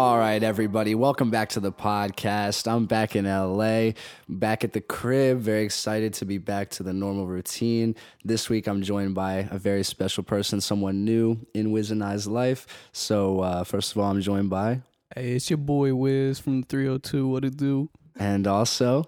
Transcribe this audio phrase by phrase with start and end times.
[0.00, 2.66] All right, everybody, welcome back to the podcast.
[2.66, 3.90] I'm back in LA,
[4.30, 5.40] back at the crib.
[5.40, 7.94] Very excited to be back to the normal routine.
[8.24, 12.26] This week, I'm joined by a very special person, someone new in Wiz and I's
[12.26, 12.66] life.
[12.92, 14.80] So, uh, first of all, I'm joined by,
[15.14, 17.28] Hey, it's your boy Wiz from 302.
[17.28, 17.90] What it do?
[18.18, 19.04] and also,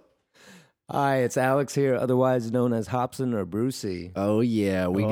[0.90, 4.12] Hi, it's Alex here, otherwise known as Hobson or Brucey.
[4.14, 5.08] oh yeah, we Oh.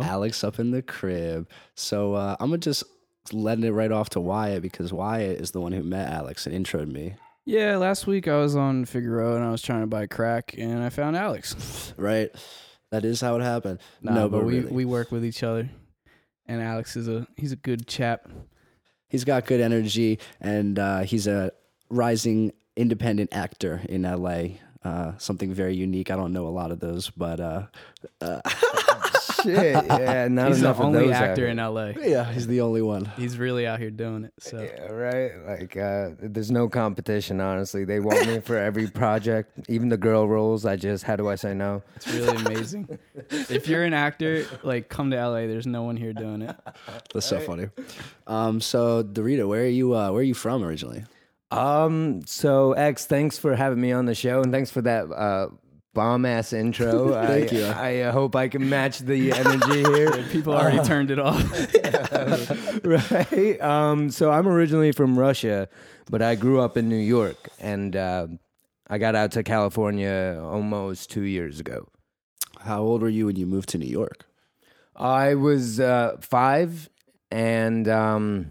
[0.00, 1.48] got Alex up in the crib.
[1.76, 2.84] So uh, I'm gonna just
[3.32, 6.54] letting it right off to Wyatt because Wyatt is the one who met Alex and
[6.54, 7.14] introed me.
[7.46, 10.82] Yeah, last week I was on Figaro and I was trying to buy crack and
[10.82, 11.92] I found Alex.
[11.96, 12.30] Right?
[12.90, 13.80] That is how it happened.
[14.02, 14.72] Nah, no, but, we, really.
[14.72, 15.68] we work with each other.
[16.46, 18.28] And Alex is a he's a good chap.
[19.08, 21.50] he's got good energy and uh, he's a
[21.88, 24.58] rising independent actor in LA.
[24.84, 26.10] Uh, something very unique.
[26.10, 27.62] I don't know a lot of those, but uh,
[29.42, 31.92] Shit, yeah, not He's the enough of only those actor in LA.
[32.02, 33.06] yeah, he's the only one.
[33.16, 34.32] He's really out here doing it.
[34.38, 34.60] So.
[34.60, 35.32] Yeah, right.
[35.46, 37.40] Like, uh, there's no competition.
[37.40, 40.64] Honestly, they want me for every project, even the girl roles.
[40.64, 41.82] I just, how do I say no?
[41.96, 42.98] it's really amazing.
[43.30, 45.46] if you're an actor, like come to LA.
[45.46, 46.56] There's no one here doing it.
[47.12, 47.68] That's so funny.
[48.26, 49.94] Um, so Dorito, where are you?
[49.94, 51.04] Uh, where are you from originally?
[51.50, 52.22] Um.
[52.26, 55.48] So, X, thanks for having me on the show, and thanks for that uh,
[55.94, 57.12] bomb ass intro.
[57.26, 57.64] Thank I, you.
[57.64, 60.10] I uh, hope I can match the energy here.
[60.30, 61.42] People already turned it off.
[62.84, 63.60] right?
[63.60, 65.68] Um, so I'm originally from Russia,
[66.10, 68.26] but I grew up in New York, and uh,
[68.88, 71.88] I got out to California almost two years ago.
[72.60, 74.26] How old were you when you moved to New York?
[74.96, 76.88] I was uh, five,
[77.30, 78.50] and um,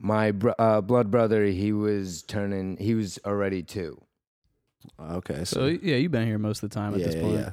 [0.00, 4.00] my br- uh, blood brother, he was turning, he was already two.
[4.98, 7.34] Okay, So yeah, you've been here most of the time at yeah, this point.
[7.34, 7.50] yeah.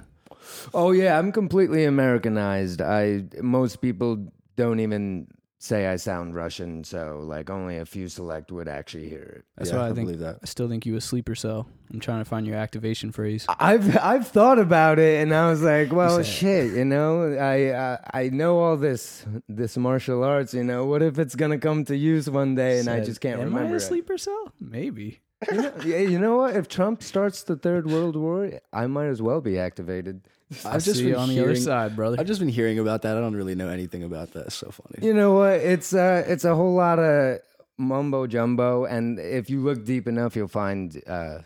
[0.73, 2.81] Oh yeah, I'm completely Americanized.
[2.81, 5.27] I most people don't even
[5.60, 9.45] say I sound Russian, so like only a few select would actually hear it.
[9.58, 10.40] That's Yeah, why I, I think believe that.
[10.44, 11.68] I still think you a sleeper cell.
[11.92, 13.45] I'm trying to find your activation phrase.
[13.60, 17.66] I've I've thought about it, and I was like, well, said- shit, you know, I
[17.68, 20.86] uh, I know all this this martial arts, you know.
[20.86, 23.66] What if it's gonna come to use one day, and I just can't Am remember?
[23.66, 24.52] Am I a it?" sleeper cell?
[24.60, 25.22] Maybe.
[25.52, 26.56] You know, you know what?
[26.56, 30.22] If Trump starts the third world war, I might as well be activated.
[30.65, 32.17] I've just see you on the other hearing- side, brother.
[32.19, 33.17] I've just been hearing about that.
[33.17, 34.47] I don't really know anything about that.
[34.47, 35.05] It's so funny.
[35.05, 35.53] You know what?
[35.53, 37.39] It's uh, it's a whole lot of
[37.77, 41.39] mumbo jumbo, and if you look deep enough, you'll find uh,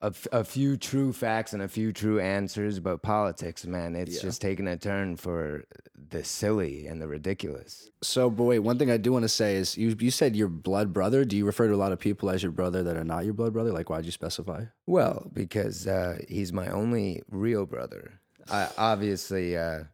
[0.00, 2.80] a, f- a few true facts and a few true answers.
[2.80, 4.22] But politics, man, it's Yeah.
[4.22, 5.64] just taking a turn for
[6.10, 7.90] the silly and the ridiculous.
[8.02, 10.48] So, but wait, one thing I do want to say is you you said your
[10.48, 11.24] blood brother.
[11.26, 13.34] Do you refer to a lot of people as your brother that are not your
[13.34, 13.72] blood brother?
[13.72, 14.64] Like, why'd you specify?
[14.86, 18.20] Well, because uh, he's my only real brother.
[18.50, 19.84] I obviously, uh,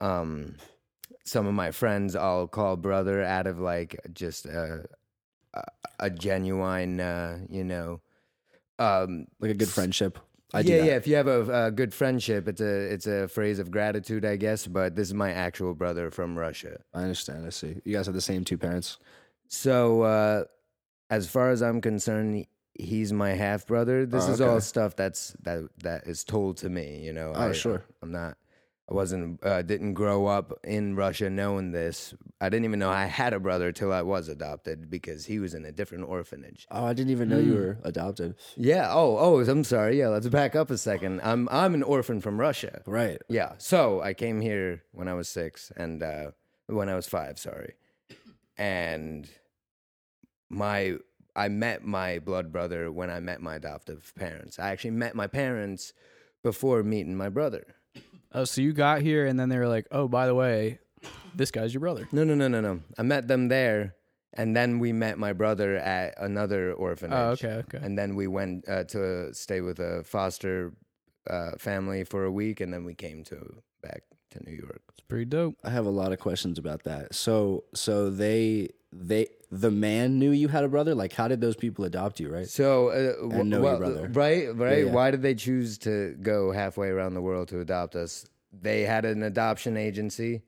[0.00, 0.56] um,
[1.24, 4.86] some of my friends I'll call brother out of like just a
[5.54, 5.62] a,
[6.00, 8.00] a genuine, uh, you know,
[8.78, 10.18] um, Like a good friendship.
[10.52, 10.96] I yeah, yeah.
[10.96, 14.36] If you have a, a good friendship, it's a it's a phrase of gratitude, I
[14.36, 14.66] guess.
[14.66, 16.80] But this is my actual brother from Russia.
[16.92, 17.46] I understand.
[17.46, 17.76] I see.
[17.84, 18.98] You guys have the same two parents.
[19.46, 20.44] So, uh,
[21.08, 24.06] as far as I'm concerned, he's my half brother.
[24.06, 27.00] This Oh, is all stuff that's that that is told to me.
[27.04, 27.32] You know.
[27.34, 27.84] Oh, I, sure.
[28.02, 28.36] I'm not.
[28.90, 29.38] I wasn't.
[29.44, 32.12] Uh, didn't grow up in Russia knowing this.
[32.40, 35.54] I didn't even know I had a brother till I was adopted because he was
[35.54, 36.66] in a different orphanage.
[36.72, 38.34] Oh, I didn't even know you were adopted.
[38.56, 38.90] Yeah.
[38.92, 39.16] Oh.
[39.16, 39.40] Oh.
[39.40, 39.96] I'm sorry.
[39.98, 40.08] Yeah.
[40.08, 41.20] Let's back up a second.
[41.22, 42.82] I'm I'm an orphan from Russia.
[42.84, 43.18] Right.
[43.28, 43.52] Yeah.
[43.58, 46.30] So I came here when I was six and uh,
[46.66, 47.74] when I was five, sorry.
[48.58, 49.28] And
[50.48, 50.96] my
[51.40, 54.58] I met my blood brother when I met my adoptive parents.
[54.58, 55.94] I actually met my parents
[56.42, 57.64] before meeting my brother.
[58.32, 60.80] Oh, so you got here and then they were like, "Oh, by the way,
[61.34, 62.80] this guy's your brother." No, no, no, no, no.
[62.98, 63.94] I met them there,
[64.34, 67.42] and then we met my brother at another orphanage.
[67.42, 67.78] Oh, okay, okay.
[67.82, 70.74] And then we went uh, to stay with a foster
[71.28, 74.82] uh, family for a week, and then we came to back to New York.
[74.90, 75.56] It's pretty dope.
[75.64, 77.14] I have a lot of questions about that.
[77.14, 80.94] So, so they they the man knew you had a brother.
[80.94, 82.28] Like, how did those people adopt you?
[82.32, 82.48] Right.
[82.48, 84.08] So, uh, w- know your brother.
[84.12, 84.84] right, right.
[84.86, 84.92] yeah.
[84.92, 88.26] Why did they choose to go halfway around the world to adopt us?
[88.52, 90.42] They had an adoption agency,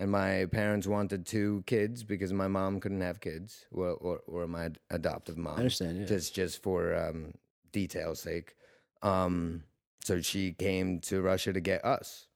[0.00, 4.46] and my parents wanted two kids because my mom couldn't have kids, or or, or
[4.48, 5.54] my adoptive mom.
[5.54, 5.98] I understand.
[5.98, 6.06] Yeah.
[6.06, 7.34] Just just for um,
[7.72, 8.54] detail's sake.
[9.02, 9.62] Um,
[10.02, 12.26] so she came to Russia to get us.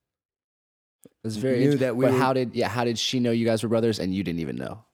[1.25, 1.87] It's very knew interesting.
[1.87, 2.69] that we but were- how did yeah?
[2.69, 4.85] How did she know you guys were brothers and you didn't even know?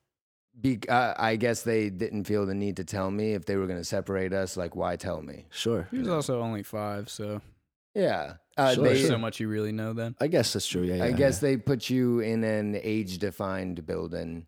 [0.60, 3.66] Be- uh, I guess they didn't feel the need to tell me if they were
[3.66, 4.56] going to separate us.
[4.56, 5.46] Like, why tell me?
[5.50, 5.88] Sure.
[5.90, 7.40] He was also only five, so
[7.94, 9.08] Yeah, uh, Sure, they, sure.
[9.08, 10.14] so much you really know then.
[10.20, 10.82] I guess that's true.
[10.82, 11.04] Yeah.
[11.04, 11.50] I yeah, guess yeah.
[11.50, 14.46] they put you in an age-defined building.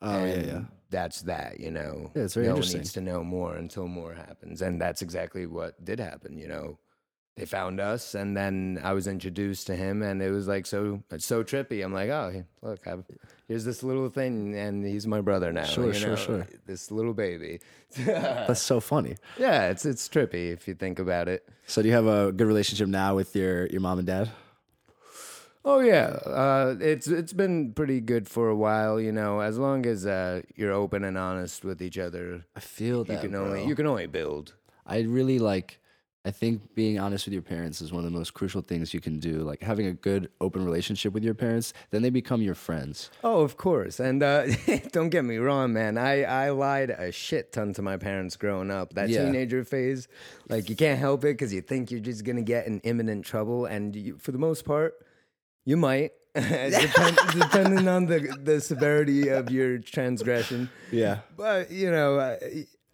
[0.00, 0.60] Oh yeah, and yeah.
[0.90, 1.58] that's that.
[1.60, 2.78] You know, Yeah, it's very no interesting.
[2.78, 6.38] one needs to know more until more happens, and that's exactly what did happen.
[6.38, 6.78] You know,
[7.36, 11.02] they found us, and then I was introduced to him, and it was like so
[11.10, 11.84] it's so trippy.
[11.84, 13.04] I'm like, oh, look, I've,
[13.48, 15.64] here's this little thing, and he's my brother now.
[15.64, 16.46] Sure, you sure, know, sure.
[16.66, 17.60] This little baby.
[17.96, 19.16] That's so funny.
[19.38, 21.48] yeah, it's it's trippy if you think about it.
[21.66, 24.30] So do you have a good relationship now with your your mom and dad?
[25.64, 29.00] Oh yeah, uh, it's it's been pretty good for a while.
[29.00, 33.04] You know, as long as uh, you're open and honest with each other, I feel
[33.04, 33.44] that you can bro.
[33.44, 34.54] only you can only build.
[34.86, 35.80] I really like.
[36.28, 39.00] I think being honest with your parents is one of the most crucial things you
[39.00, 39.38] can do.
[39.38, 43.10] Like having a good open relationship with your parents, then they become your friends.
[43.24, 43.98] Oh, of course.
[43.98, 44.46] And uh,
[44.92, 45.96] don't get me wrong, man.
[45.96, 48.92] I, I lied a shit ton to my parents growing up.
[48.92, 49.24] That Yeah.
[49.24, 50.06] teenager phase,
[50.50, 53.64] like you can't help it because you think you're just gonna get in imminent trouble,
[53.64, 54.94] and you, for the most part,
[55.64, 56.12] you might.
[56.34, 60.68] Depend, depending on the the severity of your transgression.
[60.92, 61.20] Yeah.
[61.36, 62.36] But you know, uh,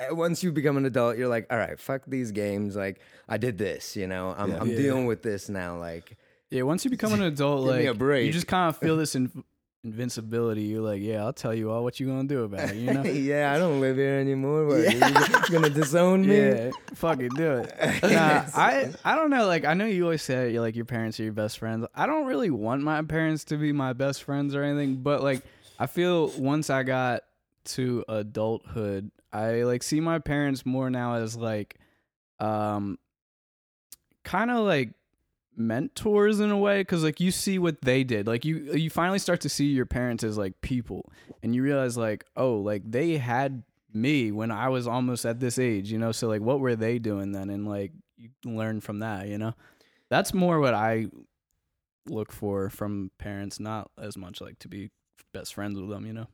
[0.01, 2.75] Eh, once you become an adult, you're like, all right, fuck these games.
[2.77, 3.97] Like I did this.
[3.97, 4.77] You know, I'm I'm Yeah.
[4.77, 5.79] dealing with this now.
[5.79, 6.17] Like
[6.51, 8.27] Yeah, once you become an adult, Give me like a break.
[8.27, 9.45] you just kind of feel this in-
[9.85, 10.63] invincibility.
[10.63, 12.77] You're like, yeah, I'll tell you all what you're gonna do about it.
[12.77, 13.03] You know?
[13.31, 14.67] yeah, I don't live here anymore.
[14.67, 14.99] What, you
[15.53, 16.37] gonna disown me?
[16.39, 17.73] yeah, fucking do it.
[18.03, 19.47] Nah, I I don't know.
[19.47, 21.87] Like I know you always say you're like your parents are your best friends.
[21.95, 25.43] I don't really want my parents to be my best friends or anything, but like
[25.79, 27.23] I feel once I got
[27.67, 31.77] to adulthood, I like see my parents more now as like
[32.39, 32.99] um
[34.23, 34.95] kind of like
[35.57, 38.27] mentors in a way because like you see what they did.
[38.27, 41.11] Like you you finally start to see your parents as like people
[41.43, 45.57] and you realize like oh like they had me when i was almost at this
[45.59, 46.13] age you know?
[46.13, 47.51] So like what were they doing then?
[47.51, 49.55] And like you learn from that you know?
[50.11, 51.07] That's more what i
[52.07, 54.91] look for from parents not as much like to be
[55.33, 56.27] best friends with them you know?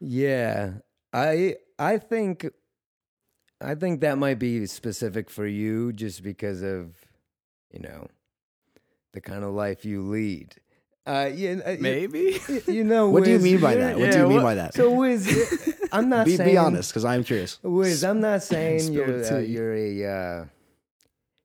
[0.00, 0.74] Yeah,
[1.18, 2.46] I I think
[3.60, 6.94] I think that might be specific for you just because of
[7.72, 8.08] you know
[9.12, 10.54] the kind of life you lead.
[11.06, 13.08] Uh, yeah, uh, maybe you, you know.
[13.08, 13.96] What do you mean by that?
[13.96, 14.74] What yeah, do you mean what- by that?
[14.74, 17.58] So Wiz, I'm not be, saying be honest, because I'm curious.
[17.62, 20.44] Wiz, I'm not saying you're uh, you're a uh,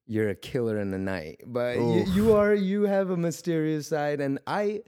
[0.05, 4.19] you're a killer in the night, but you, you are you have a mysterious side,
[4.19, 4.81] and I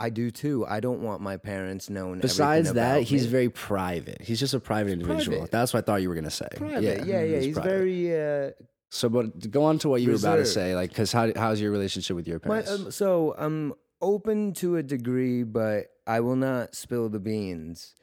[0.00, 0.64] I do too.
[0.66, 2.20] I don't want my parents knowing.
[2.20, 3.30] Besides that, he's me.
[3.30, 4.20] very private.
[4.22, 5.38] He's just a private individual.
[5.38, 5.50] private.
[5.50, 6.48] That's what I thought you were gonna say.
[6.56, 7.04] private.
[7.04, 7.40] Yeah, yeah.
[7.40, 7.70] He's, private.
[7.70, 8.46] very.
[8.48, 8.50] Uh,
[8.90, 11.60] So, but go on to what you were about to say, like, because how, how's
[11.60, 12.70] your relationship with your my, parents?
[12.70, 17.94] um, so I'm open to a degree, but I will not spill the beans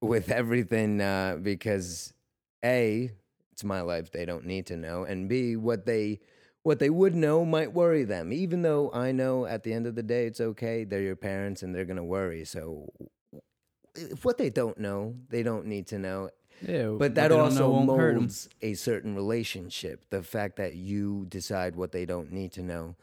[0.00, 2.12] with everything uh, because
[2.64, 3.10] a
[3.52, 6.18] it's my life they don't need to know and b what they
[6.62, 8.32] what they would know might worry them.
[8.32, 11.62] Even though i know at the end of the day it's okay they're your parents
[11.62, 12.44] and they're going to worry.
[12.44, 12.88] So
[13.94, 16.30] if what they don't know they don't need to know.
[16.60, 18.20] Yeah but that also know won't hurt 'em.
[18.20, 22.96] molds a certain relationship the fact that you decide what they don't need to know.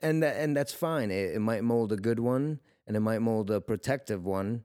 [0.00, 1.10] And that, and that's fine.
[1.10, 4.64] It, it might mold a good one and it might mold a protective one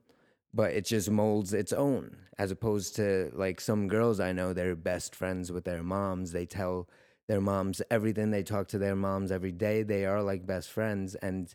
[0.52, 2.16] but it just molds its own.
[2.38, 6.32] As opposed to like some girls i know they're best friends with their moms.
[6.32, 6.88] They tell
[7.30, 11.14] their moms everything they talk to their moms every day they are like best friends
[11.26, 11.54] and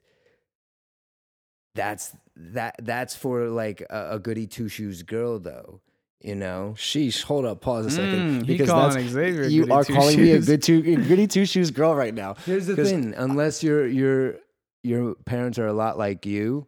[1.76, 5.82] that's that that's for like a, a goody two shoes girl though
[6.22, 8.44] you know Sheesh, hold up, pause a second.
[8.44, 11.70] Mm, because that's, Xavier you are calling me a good two, a goody two shoes
[11.70, 12.34] girl right now.
[12.46, 14.38] Here's the 'Cause- thing: unless your your
[14.82, 16.66] your parents are a lot like you,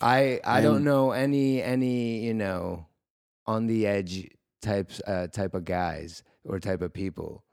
[0.00, 2.86] I I don't know any any you know
[3.44, 4.30] on the edge
[4.62, 7.44] types uh, type of guys or type of people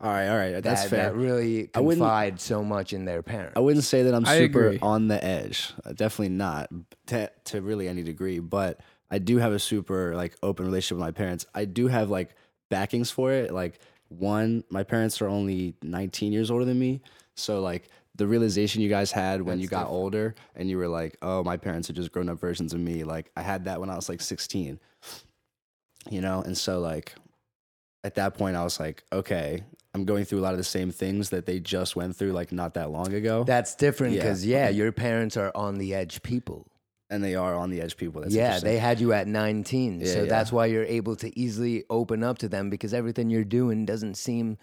[0.00, 1.04] All right, all right, that's that, fair.
[1.10, 3.54] that really I wouldn't- confide so much in their parents.
[3.56, 4.78] I wouldn't say that I'm I super agree.
[4.82, 5.72] on the edge.
[5.84, 6.68] Uh, Definitely not
[7.06, 11.06] to, to really any degree, but I do have a super like open relationship with
[11.06, 11.46] my parents.
[11.54, 12.34] I do have like
[12.70, 13.52] backings for it.
[13.52, 17.00] Like one, my parents are only 19 years older than me,
[17.36, 19.94] so like the realization you guys had when That's you got different.
[19.94, 23.04] older and you were like, "Oh, my parents are just grown up versions of me."
[23.04, 24.78] Like I had that when I was like 16.
[26.10, 27.14] You know, and so like
[28.04, 29.62] at that point I was like, "Okay,
[29.94, 32.50] I'm going through a lot of the same things that they just went through like
[32.52, 34.68] not that long ago." That's different because yeah.
[34.68, 36.66] your parents are on the edge people.
[37.10, 38.22] and they are on the edge people.
[38.22, 40.28] That's yeah, they had you at 19, Yeah, so yeah.
[40.28, 44.16] that's why you're able to easily open up to them because everything you're doing doesn't
[44.16, 44.56] seem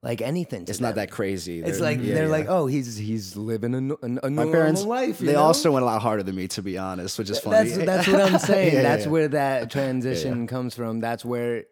[0.00, 0.60] like anything.
[0.60, 0.70] To them.
[0.72, 1.58] It's not that crazy.
[1.60, 2.30] It's They're- like yeah, they're yeah.
[2.30, 4.84] like, oh, he's he's living a, a, a normal parents.
[4.84, 5.18] life.
[5.18, 5.40] they know?
[5.42, 7.68] also went a lot harder than me, to be honest, which is funny.
[7.70, 8.74] That's that's what I'm saying.
[8.74, 9.10] Yeah, that's yeah.
[9.10, 11.00] where that transition comes from.
[11.00, 11.64] That's where,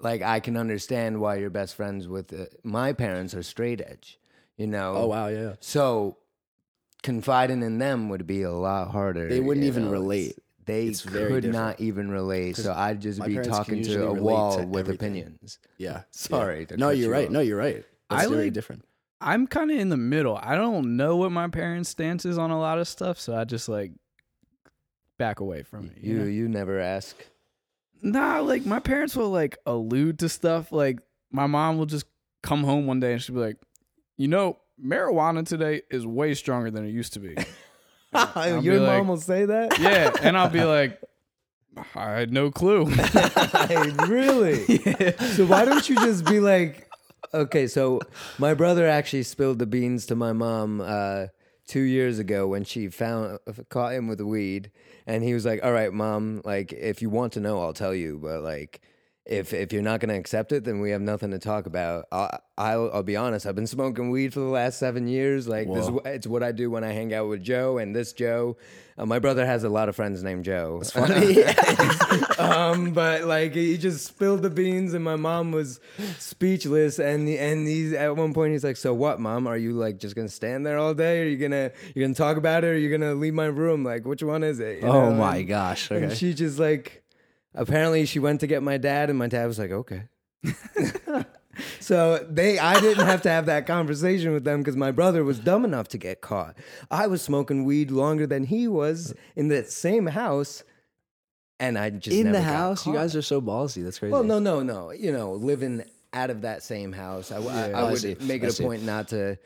[0.00, 2.32] like, I can understand why you're best friends with.
[2.32, 4.18] Uh, my parents are straight edge.
[4.56, 4.94] You know.
[4.96, 5.54] Oh wow, yeah.
[5.60, 6.16] So
[7.02, 9.28] confiding in them would be a lot harder.
[9.28, 10.38] They wouldn't even know, it's- relate.
[10.66, 11.12] they It's could
[11.42, 11.46] different.
[11.52, 12.56] not even relate.
[12.56, 15.12] So I'd just be talking to a wall to with everything.
[15.18, 15.58] opinions.
[15.78, 16.02] Yeah.
[16.10, 16.66] Sorry Yeah.
[16.66, 17.26] to No, you're you right.
[17.26, 17.32] off.
[17.32, 17.76] No, you're right.
[17.76, 18.84] It's I very like- different.
[19.20, 20.36] I'm kind of in the middle.
[20.40, 23.44] I don't know what my parents' stance is on a lot of stuff, so I
[23.44, 23.90] just like
[25.18, 25.98] back away from it.
[26.02, 26.24] You, You know?
[26.26, 27.16] you never ask.
[28.02, 30.72] Nah, like my parents will like allude to stuff.
[30.72, 30.98] Like
[31.32, 32.06] my mom will just
[32.42, 33.56] come home one day and she'll be like,
[34.16, 37.34] you know, marijuana today is way stronger than it used to be.
[38.14, 39.78] Your be like- mom will say that.
[39.78, 41.00] yeah, and I'll be like,
[41.94, 42.84] I had no clue.
[44.08, 44.64] really?
[45.34, 46.88] So why don't you just be like,
[47.34, 48.00] okay, so
[48.38, 51.26] my brother actually spilled the beans to my mom uh,
[51.68, 54.70] two years ago when she found caught him with weed,
[55.06, 57.94] and he was like, "All right, mom, like if you want to know, I'll tell
[57.94, 58.80] you, but like."
[59.28, 62.06] If, if you're not gonna accept it, then we have nothing to talk about.
[62.10, 63.44] I'll, I'll I'll be honest.
[63.46, 65.46] I've been smoking weed for the last seven years.
[65.46, 66.00] Like this, is Whoa.
[66.06, 68.56] it's what I do when I hang out with Joe and this Joe.
[68.96, 70.78] Uh, my brother has a lot of friends named Joe.
[70.80, 71.44] It's funny.
[72.38, 75.78] um, but like he just spilled the beans, and my mom was
[76.18, 76.98] speechless.
[76.98, 79.46] And and he's at one point he's like, "So what, mom?
[79.46, 81.20] Are you like just gonna stand there all day?
[81.22, 82.68] Are you gonna you gonna talk about it?
[82.68, 83.84] Or are you gonna leave my room?
[83.84, 85.14] Like which one is it?" You Oh know?
[85.16, 85.90] my gosh.
[85.90, 87.02] And she just like
[87.54, 90.02] apparently she went to get my dad, and my dad was like, "Okay."
[91.80, 95.40] So they, I didn't have to have that conversation with them because my brother was
[95.40, 96.56] dumb enough to get caught.
[96.88, 100.62] I was smoking weed longer than he was in that same house,
[101.58, 103.82] and I just In the house, you guys are so ballsy.
[103.82, 104.12] That's crazy.
[104.12, 104.92] Well, no, no, no.
[104.92, 108.44] You know, living out of that same house, I, w- I- I I would make
[108.44, 108.62] it a see.
[108.62, 109.36] point not to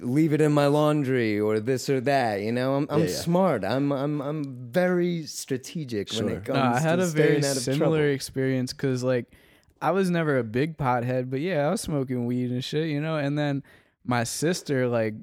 [0.00, 2.40] leave it in my laundry or this or that.
[2.42, 3.14] You know, I'm I'm Yeah, yeah.
[3.16, 3.64] smart.
[3.64, 7.44] I'm I'm I'm very strategic when it comes No, I had to a very staying
[7.50, 8.14] out of similar trouble.
[8.14, 9.26] experience because like
[9.82, 13.00] I was never a big pothead, but yeah, I was smoking weed and shit, you
[13.00, 13.16] know.
[13.16, 13.62] And then
[14.04, 15.14] my sister like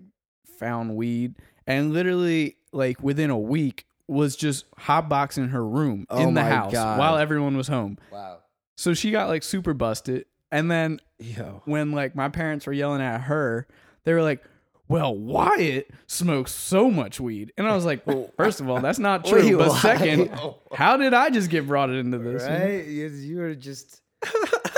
[0.59, 1.35] found weed
[1.67, 6.73] and literally like within a week was just hotboxing her room Oh in the house
[6.73, 6.99] God.
[6.99, 7.97] while everyone was home.
[8.11, 8.39] Wow.
[8.75, 10.25] So she got like super busted.
[10.51, 11.61] And then Yo.
[11.65, 13.67] when like my parents were yelling at her,
[14.03, 14.43] they were like,
[14.87, 18.99] "Well, Wyatt smokes so much weed," and I was like, "Well, first of all, that's
[18.99, 19.41] not true.
[19.41, 19.79] Wait, but why?
[19.79, 20.31] second,
[20.73, 22.49] how did I just get brought into this?" you?
[22.49, 22.85] Right?
[22.87, 24.01] You, you were just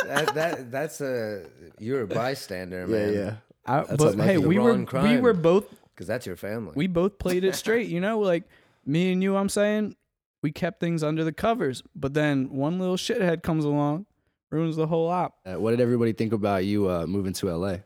[0.06, 1.46] that, that that's a
[1.80, 3.14] you're a bystander, man.
[3.14, 3.36] yeah.
[3.66, 5.66] I, but hey, we were wrong we were both
[5.96, 6.74] because that's your family.
[6.76, 7.88] we both played it straight.
[7.88, 8.44] You know, like
[8.86, 9.38] me and you.
[9.38, 9.96] I'm saying
[10.42, 14.06] we kept things under the covers, but then one little shithead comes along,
[14.52, 15.38] ruins the whole op.
[15.46, 17.78] Uh, what did everybody think about you uh, moving to LA?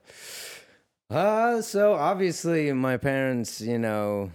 [1.09, 4.31] Uh, so obviously my parents, you know,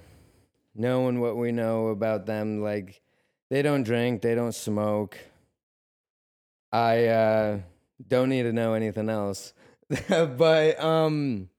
[0.74, 3.02] knowing what we know about them, like
[3.50, 5.18] they don't drink, they don't smoke.
[6.72, 7.58] I uh
[8.08, 9.52] don't need to know anything else.
[10.08, 11.50] but um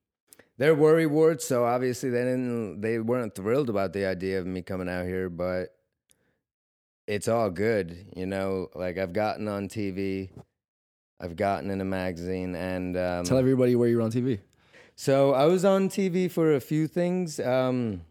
[0.58, 4.64] they're worry warts, so obviously they didn't they weren't thrilled about the idea of me
[4.64, 5.76] coming out here, but
[7.06, 10.32] it's all good, you know, like I've gotten on TV,
[11.20, 14.40] I've gotten in a magazine and um Tell everybody where you were on TV.
[14.96, 17.40] So I was on TV for a few things.
[17.40, 18.02] Um,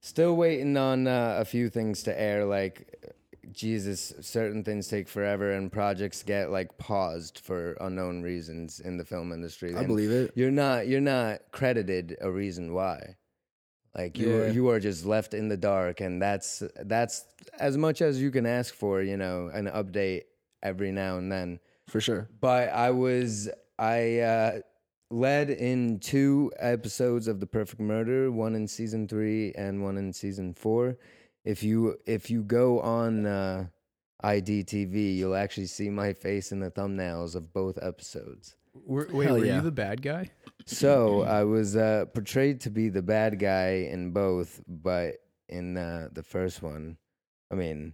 [0.00, 2.44] still waiting on uh, a few things to air.
[2.44, 2.88] Like
[3.52, 9.04] Jesus, certain things take forever, and projects get like paused for unknown reasons in the
[9.04, 9.74] film industry.
[9.74, 10.32] I And believe it.
[10.34, 10.86] You're not.
[10.88, 13.16] You're not credited a reason why.
[13.94, 14.52] Like you, are, Yeah.
[14.52, 17.24] you are just left in the dark, and that's that's
[17.58, 19.02] as much as you can ask for.
[19.02, 20.22] You know, an update
[20.62, 22.28] every now and then For sure.
[22.40, 24.60] but I was I uh,
[25.12, 30.12] led in two episodes of The Perfect Murder, one in season three and one in
[30.12, 30.96] season four.
[31.44, 33.66] If you if you go on uh,
[34.24, 38.56] IDTV, you'll actually see my face in the thumbnails of both episodes.
[38.74, 39.56] Were, wait, Hell were yeah.
[39.56, 40.30] you the bad guy?
[40.64, 45.16] So I was uh, portrayed to be the bad guy in both, but
[45.48, 46.96] in uh, the first one,
[47.50, 47.92] I mean,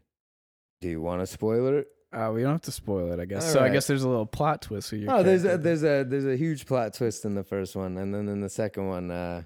[0.80, 1.84] do you want a spoiler?
[2.12, 3.44] Uh, we don't have to spoil it, I guess.
[3.46, 3.72] All so I right.
[3.72, 5.12] guess there's a little plot twist with your.
[5.12, 5.62] Oh, there's a, character.
[5.62, 8.48] there's a there's a huge plot twist in the first one, and then in the
[8.48, 9.42] second one, uh,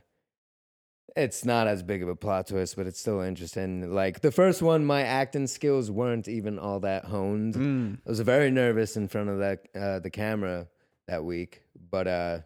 [1.17, 3.93] it's not as big of a plot twist, but it's still interesting.
[3.93, 7.55] Like the first one, my acting skills weren't even all that honed.
[7.55, 7.99] Mm.
[8.07, 10.69] I was very nervous in front of that uh, the camera
[11.09, 12.39] that week, but uh,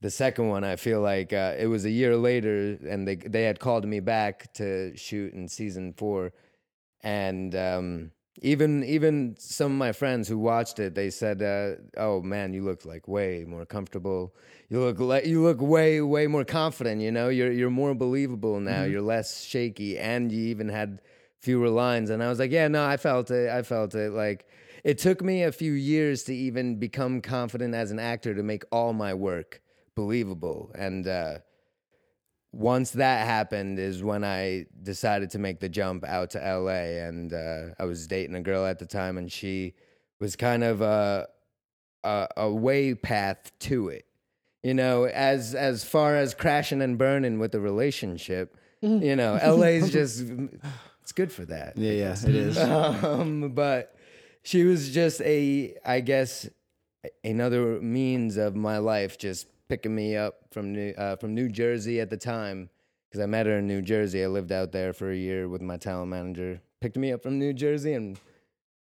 [0.00, 3.42] the second one, I feel like uh, it was a year later, and they they
[3.42, 6.32] had called me back to shoot in season four,
[7.02, 8.10] and um,
[8.40, 12.64] even even some of my friends who watched it, they said, uh, "Oh man, you
[12.64, 14.34] look like way more comfortable.
[14.70, 17.02] You look like you look way way more confident.
[17.02, 18.84] You know, you're you're more believable now.
[18.84, 21.02] You're less shaky, and you even had
[21.40, 23.50] fewer lines." And I was like, "Yeah, no, I felt it.
[23.50, 24.12] I felt it.
[24.12, 24.46] Like."
[24.84, 28.64] It took me a few years to even become confident as an actor to make
[28.72, 29.62] all my work
[29.94, 30.72] believable.
[30.74, 31.38] And uh,
[32.52, 37.00] once that happened is when I decided to make the jump out to LA.
[37.06, 39.74] And uh, I was dating a girl at the time, and she
[40.20, 41.28] was kind of a,
[42.04, 44.04] a, a way path to it.
[44.62, 49.90] You know, as as far as crashing and burning with the relationship, you know, LA's
[49.92, 50.22] just
[51.00, 51.76] it's good for that.
[51.76, 52.58] Yeah, yeah, it is.
[53.02, 53.96] Um, but
[54.42, 56.48] she was just a, I guess,
[57.24, 61.98] another means of my life, just picking me up from New uh, from New Jersey
[61.98, 62.68] at the time,
[63.08, 64.22] because I met her in New Jersey.
[64.22, 66.60] I lived out there for a year with my talent manager.
[66.82, 68.18] Picked me up from New Jersey and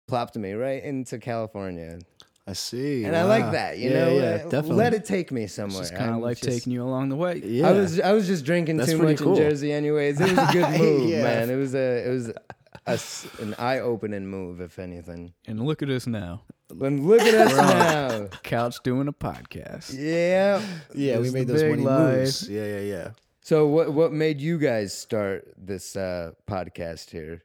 [0.09, 1.99] plopped me right into California,
[2.45, 3.05] I see.
[3.05, 3.77] and I like that.
[3.77, 4.75] You yeah, know, yeah, definitely.
[4.75, 5.81] let it take me somewhere.
[5.83, 7.41] Just kind of like just- taking you along the way.
[7.41, 7.69] Yeah.
[7.69, 9.31] I was I was just drinking That's too much cool.
[9.37, 10.19] in Jersey, anyways.
[10.19, 11.23] It was a good move, Yeah.
[11.23, 11.49] man.
[11.49, 15.33] It was a it was a s an eye opening move, if anything.
[15.47, 18.27] And look at us now, Look at us now.
[18.43, 19.93] couch doing a podcast.
[19.93, 20.61] Yeah.
[20.93, 22.49] yeah, we It's made the those big moves.
[22.49, 23.09] Yeah, yeah, yeah.
[23.41, 27.43] So what what made you guys start this uh, podcast here?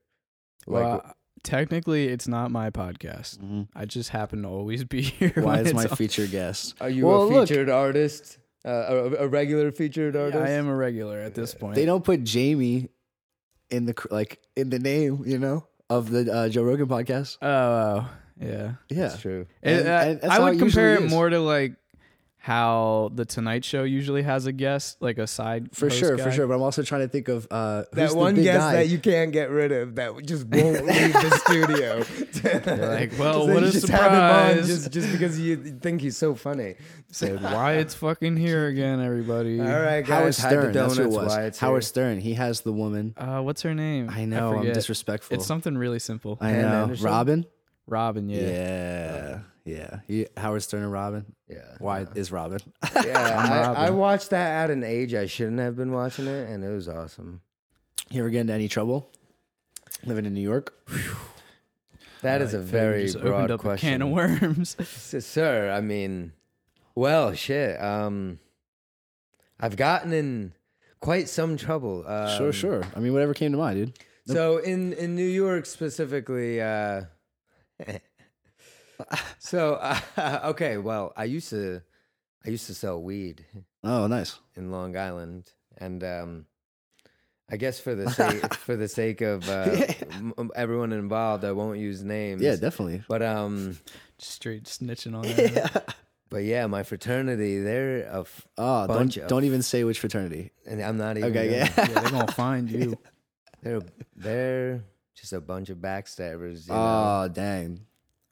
[0.67, 3.39] Like, well, technically, it's not my podcast.
[3.39, 3.69] Mhm.
[3.75, 5.33] I just happen to always be here.
[5.37, 5.97] Why when is my it's on.
[5.97, 6.75] featured guest?
[6.81, 7.49] are you well, a look.
[7.49, 8.39] featured artist?
[8.65, 10.43] Uh, a, a regular featured artist?
[10.43, 11.75] I am a regular at this point.
[11.77, 12.89] They don't put Jamie
[13.71, 17.37] in the cr- like in the name, you know, of the uh, Joe Rogan podcast.
[17.43, 18.09] Oh,
[18.41, 18.73] yeah.
[18.89, 19.47] Yeah, That's true.
[19.63, 21.11] It- And- uh, and that's I would compare usually it is.
[21.13, 21.75] more to like
[22.43, 26.25] how the Tonight Show usually has a guest, like a side for host sure, guy.
[26.25, 26.47] for sure.
[26.47, 28.73] But I'm also trying to think of uh, who's That the one big guest guy?
[28.77, 31.99] that you can't get rid of that just won't leave the studio.
[32.89, 34.67] Like, well, So what a just have him on surprise!
[34.69, 36.77] just just because you think he's so funny.
[37.13, 39.61] So why it's fucking here again, everybody.
[39.61, 40.73] All right, Howard guys, hide the Stern.
[40.73, 41.29] That's who it was.
[41.37, 41.89] Why it's Howard here.
[41.89, 42.21] Stern.
[42.21, 43.13] He has the woman.
[43.19, 44.09] Uh, what's her name?
[44.09, 44.57] I know.
[44.61, 45.37] I'm disrespectful.
[45.37, 46.39] It's something really simple.
[46.41, 46.85] I know.
[46.85, 47.05] Anderson?
[47.05, 47.47] Robin.
[47.91, 48.41] Robin, yeah.
[48.41, 50.01] Yeah, yeah.
[50.07, 51.25] He- Howard Stern and Robin.
[51.49, 51.77] Yeah.
[51.79, 52.61] Why is Robin?
[53.05, 53.77] Yeah, Robin.
[53.77, 56.69] I, I watched that at an age I shouldn't have been watching it, and it
[56.71, 57.41] was awesome.
[58.11, 59.11] You ever get into any trouble
[60.05, 60.75] living in New York?
[62.23, 64.77] That is Right, a Faye very just broad opened up question, a can of worms.
[64.81, 65.71] S- sir.
[65.71, 66.33] I mean,
[66.95, 67.81] well, shit.
[67.81, 68.39] Um,
[69.59, 70.53] I've gotten in
[71.01, 72.05] quite some trouble.
[72.07, 72.83] Um, sure, sure.
[72.95, 73.99] I mean, whatever came to mind, dude.
[74.27, 77.03] So in in New York specifically, uh,
[79.39, 80.77] so uh, okay.
[80.79, 81.83] Well, I used to
[82.47, 83.45] I used to sell weed
[83.83, 84.39] Oh, nice.
[84.57, 86.47] in Long Island, and um,
[87.51, 91.79] I guess for the sake for the sake of uh, m- everyone involved, I won't
[91.79, 92.43] use names.
[92.43, 93.03] Yeah, definitely.
[93.09, 93.79] But um,
[94.19, 95.95] Just straight snitching on that.
[96.29, 99.99] but yeah, my fraternity, they're a, f- Oh, Bunch don't of- don't even say which
[100.01, 100.53] fraternity.
[100.67, 101.31] and I'm not even.
[101.31, 101.73] Okay, gonna- yeah.
[101.77, 102.99] yeah, they're gonna find you.
[103.63, 103.81] They're
[104.17, 106.67] they're just a bunch of backstabbers.
[106.69, 107.23] You know?
[107.25, 107.87] Oh, dang.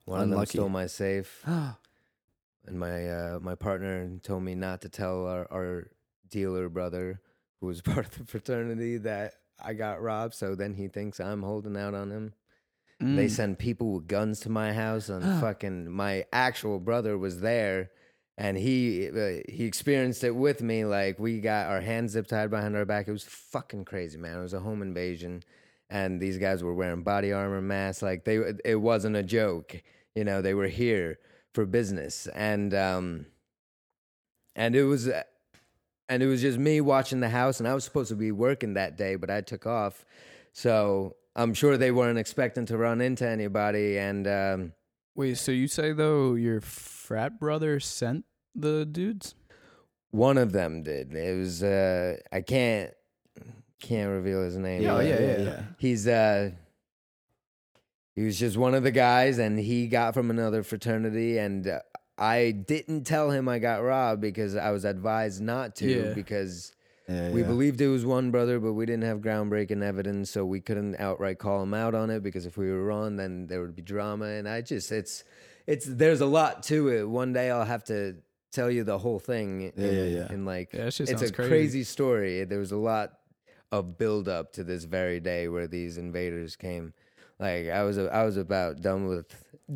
[0.04, 0.58] One of them unlucky.
[0.58, 1.42] stole my safe.
[1.46, 5.90] and my uh, my partner told me not to tell our, our
[6.28, 7.20] dealer brother,
[7.60, 10.34] who was part of the fraternity, that I got robbed.
[10.34, 12.32] So then he thinks I'm holding out on him.
[13.00, 13.30] They Mm.
[13.30, 17.90] send people with guns to my house, and fucking my actual brother was there,
[18.36, 20.84] and he uh, he experienced it with me.
[20.84, 23.06] Like we got our hands zip tied behind our back.
[23.06, 24.38] It was fucking crazy, man.
[24.38, 25.44] It was a home invasion,
[25.90, 28.03] and these guys were wearing body armor masks.
[28.03, 29.83] Like they, it wasn't a joke.
[30.14, 31.18] You know, they were here
[31.55, 33.27] for business, and um,
[34.55, 35.09] and it was.
[36.11, 38.72] And it was just me watching the house, and I was supposed to be working
[38.74, 40.07] that day, but I took off.
[40.55, 43.98] So I'm sure they weren't expecting to run into anybody.
[43.98, 44.72] And um,
[45.14, 48.24] Wait, so you say though your frat brother sent
[48.55, 49.35] the dudes?
[50.11, 51.14] one of them did.
[51.14, 52.92] It was uh, I can't
[53.80, 54.82] can't reveal his name.
[54.82, 55.62] Yeah, yeah, yeah, yeah.
[55.78, 56.50] He's uh,
[58.14, 61.80] he was just one of the guys, and he got from another fraternity, and uh,
[62.16, 66.12] I didn't tell him I got robbed because I was advised not to Yeah.
[66.14, 66.72] because.
[67.10, 67.46] Yeah, We yeah.
[67.46, 71.38] believed it was one brother, but we didn't have groundbreaking evidence, so we couldn't outright
[71.38, 74.26] call him out on it because if we were wrong, then there would be drama.
[74.26, 75.24] And I just, it's,
[75.66, 77.08] it's, there's a lot to it.
[77.08, 78.16] One day I'll have to
[78.52, 79.72] tell you the whole thing.
[79.74, 80.32] Yeah, in, yeah, yeah.
[80.34, 81.48] in like, Yeah, that shit it's sounds a crazy.
[81.48, 82.44] crazy story.
[82.44, 83.17] There was a lot
[83.72, 86.92] of build up to this very day where these invaders came.
[87.38, 89.26] Like I was, I was about done with,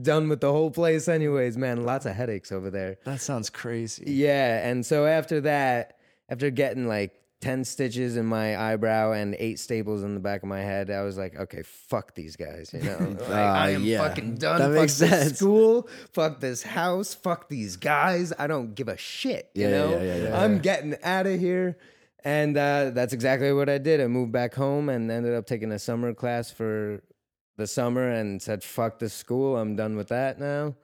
[0.03, 1.09] done with the whole place.
[1.09, 2.99] Anyways, man, lots of headaches over there.
[3.05, 4.05] That sounds crazy.
[4.07, 9.59] Yeah, and so after that, after getting like 10 stitches in my eyebrow and eight
[9.59, 12.83] staples in the back of my head, I was like, okay, fuck these guys, you
[12.83, 12.99] know?
[13.21, 13.99] Like, ah, I am yeah.
[13.99, 14.59] fucking done.
[14.61, 15.39] That fuck makes this sense.
[15.39, 18.33] school, fuck this house, fuck these guys.
[18.39, 20.01] I don't give a shit, you Yeah, know?
[20.03, 20.43] yeah.
[20.43, 21.77] I'm getting out of here.
[22.25, 24.01] And uh, that's exactly what I did.
[24.01, 27.03] I moved back home and ended up taking a summer class for
[27.57, 29.57] the summer and said, fuck this school.
[29.57, 30.77] I'm done with that now.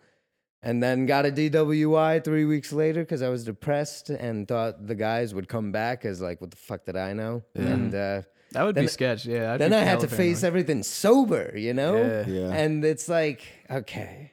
[0.62, 4.96] and then got a DWI three weeks later because I was depressed and thought the
[4.96, 7.44] guys would come back as like, what the fuck did I know?
[7.54, 8.22] And uh,
[8.52, 9.24] That would Then- be sketch.
[9.24, 9.52] Yeah.
[9.52, 10.44] I'd then I had to face paranoid.
[10.44, 11.96] everything sober, you know?
[11.96, 12.26] Yeah.
[12.26, 12.50] Yeah.
[12.52, 14.32] And it's like, okay,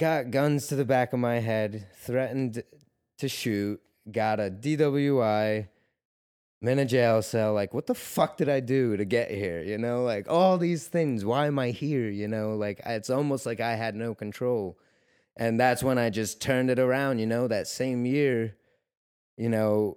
[0.00, 2.62] got guns to the back of my head, threatened
[3.18, 5.68] to shoot, got a DWI,
[6.62, 7.54] I'm in a jail cell.
[7.54, 9.62] Like, what the fuck did I do to get here?
[9.62, 11.24] You know, like all these things.
[11.24, 12.08] Why am I here?
[12.08, 14.78] You know, like it's almost like I had no control.
[15.36, 18.54] And that's when I just turned it around, you know, that same year,
[19.36, 19.96] you know,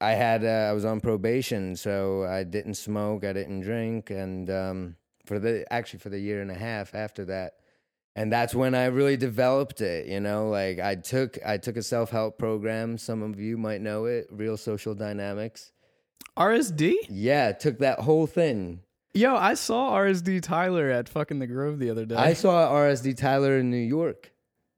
[0.00, 4.10] I had, uh, I was on probation, so I didn't smoke, I didn't drink.
[4.10, 7.59] And um, for the, actually, for the year and a half after that,
[8.16, 10.06] and that's when I really developed it.
[10.06, 12.98] You know, like I took I took a self help program.
[12.98, 15.72] Some of you might know it, Real Social Dynamics.
[16.36, 16.94] RSD?
[17.08, 18.80] Yeah, took that whole thing.
[19.12, 22.14] Yo, I saw RSD Tyler at fucking the Grove the other day.
[22.14, 24.30] I saw RSD Tyler in New York,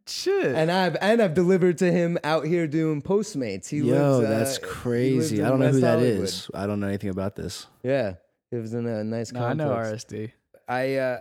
[0.07, 0.55] Shit.
[0.55, 3.69] and I've and I've delivered to him out here doing Postmates.
[3.69, 3.85] He Yo,
[4.19, 5.39] lives, uh, that's he lives crazy.
[5.41, 6.23] in I don't know who West that Hollywood.
[6.25, 6.51] is.
[6.55, 7.67] I don't know anything about this.
[7.83, 8.15] Yeah,
[8.51, 9.69] he was in a nice no, I know.
[9.69, 10.33] RSD.
[10.67, 11.19] I uh,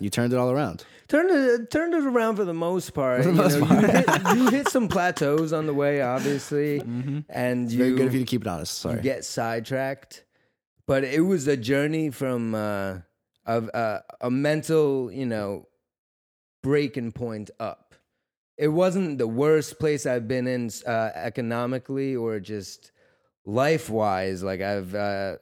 [0.00, 0.84] You turned it all around.
[1.08, 3.24] turned it turned it around for the most part.
[3.24, 3.82] For the you, know, part.
[3.82, 7.20] you, hit, you hit some plateaus on the way, obviously, Mm-hmm.
[7.28, 8.78] and It's you very good of you to keep it honest.
[8.78, 8.96] Sorry.
[8.96, 10.24] you get sidetracked.
[10.86, 12.98] But it was a journey from uh,
[13.46, 15.68] of uh, a mental, you know,
[16.62, 17.94] breaking point up.
[18.58, 22.92] It wasn't the worst place I've been in uh, economically or just
[23.46, 24.42] life wise.
[24.42, 25.36] Like I've uh,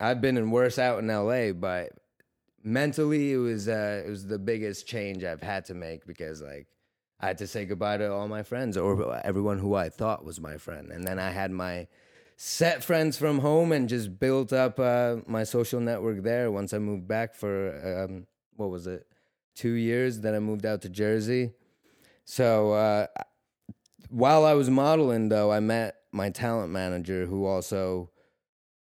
[0.00, 1.92] I've been in worse out in LA, but
[2.66, 6.66] mentally it was uh, it was the biggest change I've had to make because like
[7.20, 10.40] I had to say goodbye to all my friends or everyone who I thought was
[10.40, 11.86] my friend, and then I had my
[12.36, 16.50] set friends from home and just built up uh, my social network there.
[16.50, 18.26] Once I moved back for um,
[18.56, 19.06] what was it,
[19.54, 20.20] two years?
[20.20, 21.52] Then I moved out to Jersey.
[22.24, 23.06] So uh,
[24.10, 28.10] while I was modeling, though, I met my talent manager who also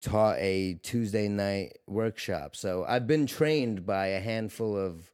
[0.02, 2.56] taught a Tuesday night workshop.
[2.56, 5.10] So I've been trained by a handful of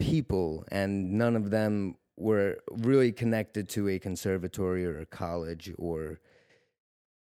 [0.00, 6.20] people, and none of them were really connected to a conservatory or a college or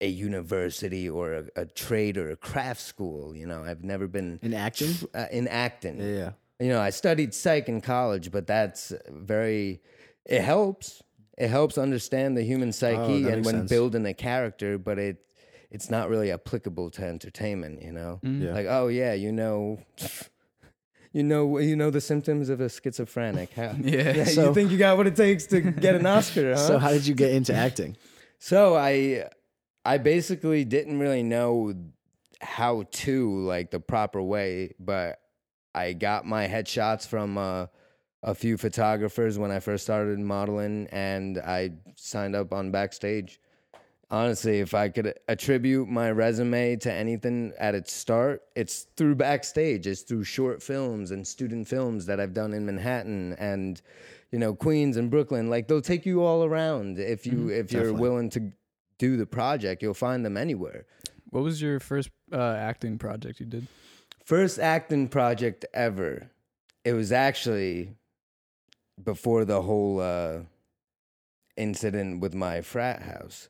[0.01, 3.35] a university or a, a trade or a craft school.
[3.35, 4.95] You know, I've never been In acting?
[5.13, 5.99] uh, in acting.
[5.99, 6.31] Yeah, yeah.
[6.61, 9.81] You know, I studied psych in college, but that's very.
[10.25, 11.01] It helps.
[11.37, 13.69] It helps understand the human psyche Oh, and when sense.
[13.69, 15.17] building a character, but it
[15.71, 17.81] it's not really applicable to entertainment.
[17.81, 18.53] You know, Yeah.
[18.53, 19.79] like oh yeah, you know.
[21.11, 23.51] You know, you know the symptoms of a schizophrenic.
[23.53, 24.25] How, Yeah.
[24.25, 26.57] So- you think you got what it takes to get an Oscar, huh?
[26.57, 27.97] So how did you get into acting?
[28.37, 29.25] So I
[29.83, 31.73] I basically didn't really know
[32.41, 35.19] how to like the proper way, but
[35.73, 37.65] I got my headshots from uh,
[38.21, 43.39] a few photographers when I first started modeling and I signed up on backstage.
[44.11, 49.85] Honestly, if I could attribute my resume to anything at its start, it's through backstage.
[49.85, 53.79] It's through short films and student films that I've done in Manhattan and
[54.31, 55.51] you know Queens and Brooklyn.
[55.51, 58.01] Like they'll take you all around if you if you're definitely.
[58.01, 58.51] willing to
[58.97, 59.83] do the project.
[59.83, 60.85] You'll find them anywhere.
[61.29, 63.67] What was your first uh, acting project you did?
[64.25, 66.31] First acting project ever.
[66.83, 67.93] It was actually
[69.03, 70.39] before the whole uh,
[71.55, 73.49] incident with my frat house.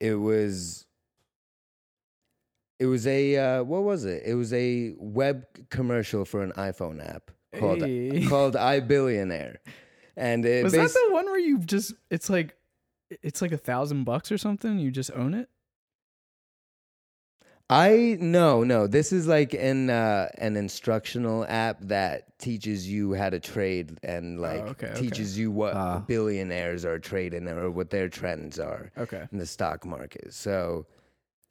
[0.00, 0.86] It was.
[2.78, 4.22] It was a uh, what was it?
[4.24, 8.24] It was a web commercial for an iPhone app called Hey.
[8.28, 9.56] called iBillionaire,
[10.16, 12.56] and it Was bas- that the one where you just it's like
[13.22, 14.78] it's like a thousand bucks or something?
[14.78, 15.50] You just own it?
[17.72, 18.88] I no no.
[18.88, 24.40] This is like an uh, an instructional app that teaches you how to trade and
[24.40, 25.00] like okay, okay.
[25.00, 26.00] teaches you what Ah.
[26.00, 29.28] billionaires are trading or what their trends are Okay.
[29.30, 30.34] in the stock market.
[30.34, 30.86] So,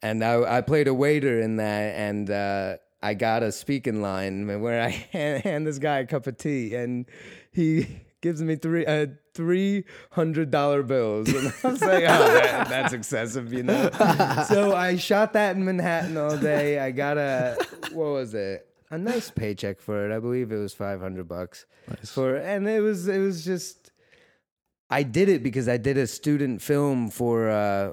[0.02, 4.60] and I I played a waiter in that, and uh, I got a speaking line
[4.60, 7.06] where I hand, hand this guy a cup of tea, and
[7.50, 7.86] he
[8.20, 12.92] gives me three uh, three hundred dollar bills, and I was like, oh, that, that's
[12.92, 13.90] excessive, you know.
[14.48, 16.78] so I shot that in Manhattan all day.
[16.78, 17.56] I got a
[17.92, 18.66] what was it?
[18.90, 20.14] A nice paycheck for it.
[20.14, 21.66] I believe it was five hundred bucks
[22.04, 23.92] for, and it was it was just.
[24.92, 27.92] I did it because I did a student film for uh,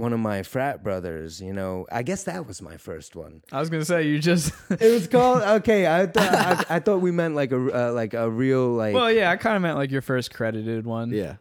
[0.00, 1.40] one of my frat brothers.
[1.40, 3.42] You know, I guess that was my first one.
[3.52, 5.86] I was gonna say you just It was called okay.
[5.86, 8.94] I thought I, I thought we meant like a uh, like a real like.
[8.94, 11.10] Well, yeah, I kind of meant like your first credited one.
[11.10, 11.36] Yeah.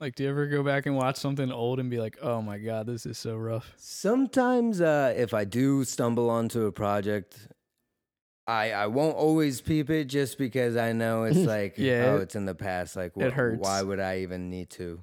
[0.00, 2.58] Like, do you ever go back and watch something old and be like, "Oh my
[2.58, 3.72] god, this is so rough"?
[3.76, 7.48] Sometimes, uh, if I do stumble onto a project
[8.48, 12.34] I I won't always peep it just because I know it's like Yeah, oh it's
[12.34, 13.60] in the past like it hurts.
[13.60, 15.02] why would I even need to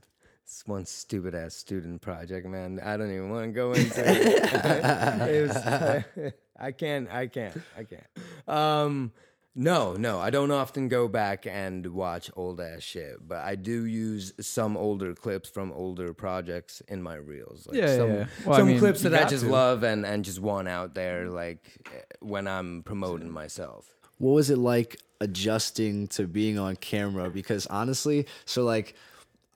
[0.47, 4.45] s- one stupid ass student project man I don't even want to go into it,
[5.31, 9.13] it was, I can't I can't I can't um
[9.59, 13.87] no, no, I don't often go back and watch old ass shit, but I do
[13.87, 17.67] use some older clips from older projects in my reels.
[17.67, 18.27] Like Yeah, some, yeah.
[18.45, 19.51] Well, I some mean, clips that I just to.
[19.51, 23.97] love and, and just want out there, like eh, when I'm promoting myself.
[24.19, 28.95] what was it like adjusting to being on camera because honestly so like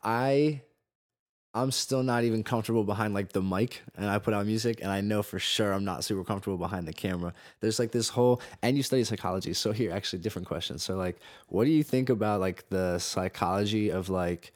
[0.02, 0.60] i
[1.52, 4.90] i'm still not even comfortable behind like the mic and i put out music and
[4.90, 7.32] i know for sure i'm not super comfortable behind the camera.
[7.60, 11.18] There's like this whole and you study psychology so here actually different question so like
[11.48, 14.52] what do you think about like the psychology of like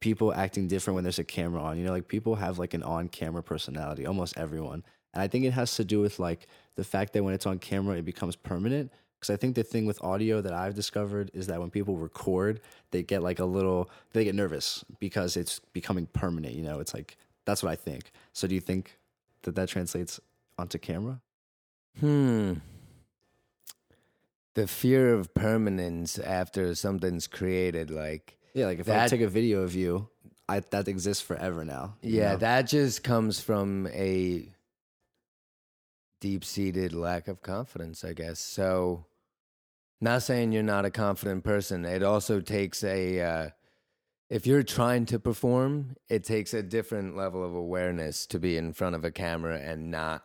[0.00, 1.78] people acting different when there's a camera on?
[1.78, 4.82] You know like people have like an on camera personality almost everyone.
[5.14, 7.58] And i think it has to do with like the fact that when it's on
[7.58, 8.90] camera it becomes permanent
[9.22, 12.60] because I think the thing with audio that I've discovered is that when people record,
[12.90, 16.56] they get like a little, they get nervous because it's becoming permanent.
[16.56, 18.10] You know, it's like that's what I think.
[18.32, 18.98] So do you think
[19.42, 20.18] that that translates
[20.58, 21.20] onto camera?
[22.00, 22.54] Hmm.
[24.54, 29.28] The fear of permanence after something's created, like Yeah, like if I That- take a
[29.28, 30.08] video of you,
[30.48, 31.94] I that exists forever now.
[32.02, 32.38] Yeah, know?
[32.38, 34.48] that just comes from a
[36.18, 38.40] deep seated lack of confidence, I guess.
[38.40, 39.06] So,
[40.02, 41.84] not saying you're not a confident person.
[41.84, 43.48] It also takes a, uh,
[44.28, 48.72] if you're trying to perform, it takes a different level of awareness to be in
[48.72, 50.24] front of a camera and not.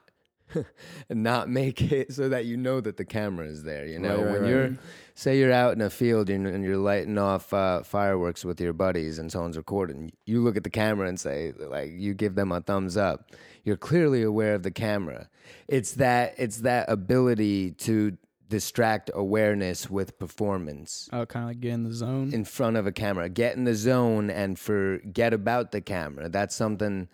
[1.10, 3.86] not make it so that you know that the camera is there.
[3.86, 4.50] You know, Right, when right.
[4.50, 4.78] you're
[5.14, 8.72] say you're out in a field and, and you're lighting off uh, fireworks with your
[8.72, 12.54] buddies and someone's recording, you look at the camera and say, like, you give them
[12.54, 13.32] a thumbs up.
[13.66, 15.28] You're clearly aware of the camera.
[15.68, 18.18] It's that it's that ability to
[18.50, 22.34] distract awareness with performance Oh, kind of like get in the zone.
[22.34, 23.28] in front of a camera.
[23.30, 26.30] Get in the zone and forget about the camera.
[26.30, 27.10] That's something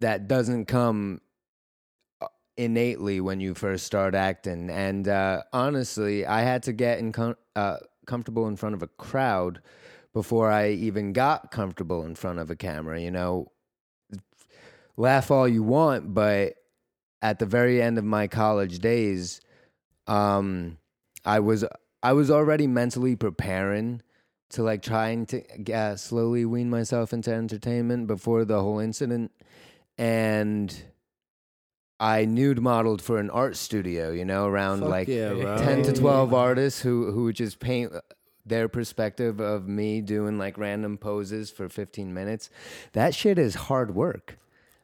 [0.00, 1.20] that doesn't come
[2.20, 4.70] uh, innately when you first start acting.
[4.70, 8.88] And uh, honestly, I had to get in com- uh, comfortable in front of a
[8.88, 9.60] crowd
[10.12, 13.00] before I even got comfortable in front of a camera.
[13.00, 13.50] You know,
[14.96, 16.54] laugh all you want, but
[17.22, 19.40] at the very end of my college days,
[20.06, 20.78] um,
[21.24, 21.64] I was
[22.02, 24.02] I was already mentally preparing
[24.50, 29.32] to like trying to uh, slowly wean myself into entertainment before the whole incident,
[29.98, 30.82] and
[31.98, 34.12] I nude modeled for an art studio.
[34.12, 35.58] You know, around Fuck like yeah, bro.
[35.58, 37.92] ten to twelve artists who who would just paint
[38.46, 42.48] their perspective of me doing like random poses for 15 minutes.
[42.92, 44.38] That shit is hard work.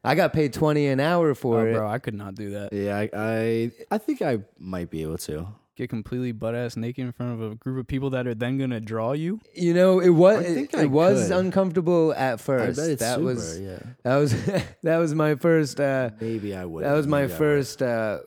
[0.05, 1.73] I got paid 20 an hour for oh, it.
[1.75, 2.73] bro, I could not do that.
[2.73, 5.47] Yeah, I, I I think I might be able to.
[5.75, 8.59] Get completely butt ass naked in front of a group of people that are then
[8.59, 9.41] gonna draw you.
[9.55, 11.37] You know, it was I think it, I was could.
[11.39, 12.79] uncomfortable at I first.
[12.79, 13.25] bet it's that super.
[13.25, 13.79] was yeah.
[14.03, 14.35] that was
[14.83, 16.85] that was my first uh Maybe I would.
[16.85, 17.39] that was my Maybe I would.
[17.39, 18.19] first uh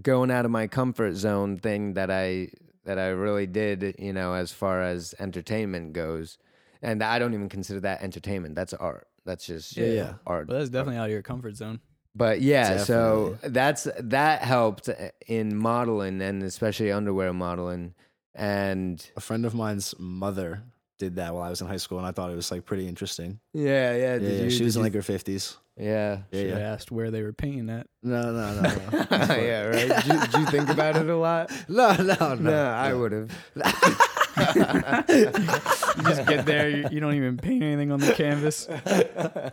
[0.00, 2.48] going out of my comfort zone thing that I
[2.84, 6.38] that I really did, you know, as far as entertainment goes.
[6.80, 8.54] And I don't even consider that entertainment.
[8.54, 9.07] That's art.
[9.28, 10.12] That's just Yeah, yeah.
[10.26, 10.46] art.
[10.48, 11.80] But that's definitely out of your comfort zone.
[12.16, 14.88] But yeah, so that's that helped
[15.28, 17.94] in modeling and especially underwear modeling.
[18.34, 20.62] And A friend of mine's mother
[20.98, 22.88] did that while I was in high school, and I thought it was like pretty
[22.88, 23.38] interesting.
[23.52, 25.56] yeah, yeah, Yeah, did yeah, you- she did was in like her fifties.
[25.76, 26.22] yeah.
[26.32, 26.58] Yeah, Should yeah.
[26.58, 27.86] asked where they were painting that.
[28.02, 29.06] No, no, no, no.
[29.36, 29.88] yeah, right.
[29.88, 31.52] Did you, did you think about it a lot?
[31.68, 32.34] no, no, no.
[32.34, 33.30] No, I would have.
[34.38, 38.68] You just get there, you, you don't even paint anything on the canvas.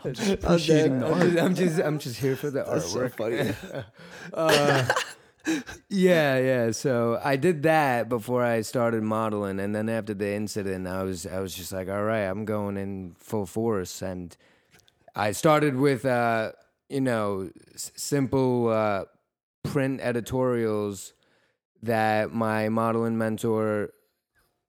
[0.04, 3.00] I'm just appreciating the I'm just, I'm just, I'm just here for the That's so
[3.00, 3.12] artwork.
[3.18, 3.84] funny.
[4.34, 4.86] uh,
[5.90, 6.72] yeah, yeah.
[6.72, 11.26] So I did that before I started modeling, and then after the incident, I was,
[11.26, 14.36] I was just like, all right, I'm going in full force, and
[15.16, 16.52] I started with, uh,
[16.90, 19.06] you know, s- simple uh,
[19.64, 21.14] print editorials
[21.84, 23.92] that my modeling mentor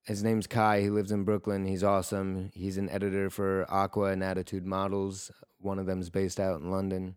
[0.07, 0.81] his name's Kai.
[0.81, 1.67] He lives in Brooklyn.
[1.67, 2.51] He's awesome.
[2.55, 5.31] He's an editor for Aqua and Attitude Models.
[5.61, 7.17] One of them's based out in London.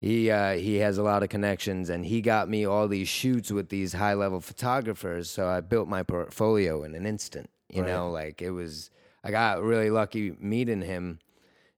[0.00, 3.50] He uh, he has a lot of connections, and he got me all these shoots
[3.50, 5.30] with these high level photographers.
[5.30, 7.48] So I built my portfolio in an instant.
[7.68, 7.90] You Right.
[7.92, 8.90] know, like it was.
[9.24, 11.18] I got really lucky meeting him,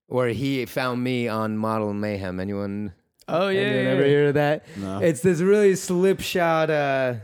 [0.08, 2.40] or he found me on Model Mayhem.
[2.40, 2.92] Anyone?
[3.28, 4.08] Oh yeah, anyone yeah, ever yeah.
[4.08, 4.66] hear of that?
[4.76, 4.98] No.
[4.98, 6.70] It's this really slipshod.
[6.70, 7.14] Uh,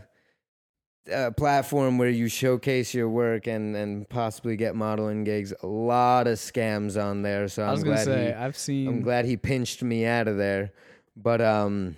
[1.10, 5.52] a platform where you showcase your work and and possibly get modeling gigs.
[5.62, 8.56] A lot of scams on there, so I I'm was gonna glad say he, I've
[8.56, 8.88] seen.
[8.88, 10.72] I'm glad he pinched me out of there.
[11.16, 11.96] But um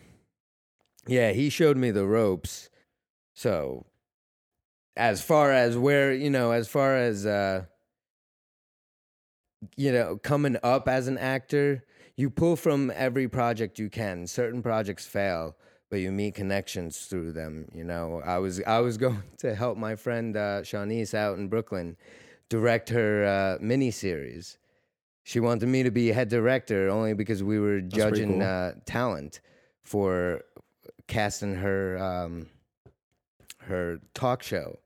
[1.06, 2.68] yeah, he showed me the ropes.
[3.34, 3.86] So
[4.96, 7.66] as far as where, you know, as far as uh
[9.76, 11.84] you know, coming up as an actor,
[12.16, 14.26] you pull from every project you can.
[14.26, 15.56] Certain projects fail,
[15.96, 18.20] but you meet connections through them, you know.
[18.22, 21.96] I was I was going to help my friend uh Shawnice out in Brooklyn
[22.50, 24.58] direct her uh mini series
[25.24, 28.42] she wanted me to be head director only because we were pretty judging cool.
[28.42, 29.40] uh, talent
[29.82, 30.42] for
[31.08, 32.46] casting her um,
[33.62, 34.78] her talk show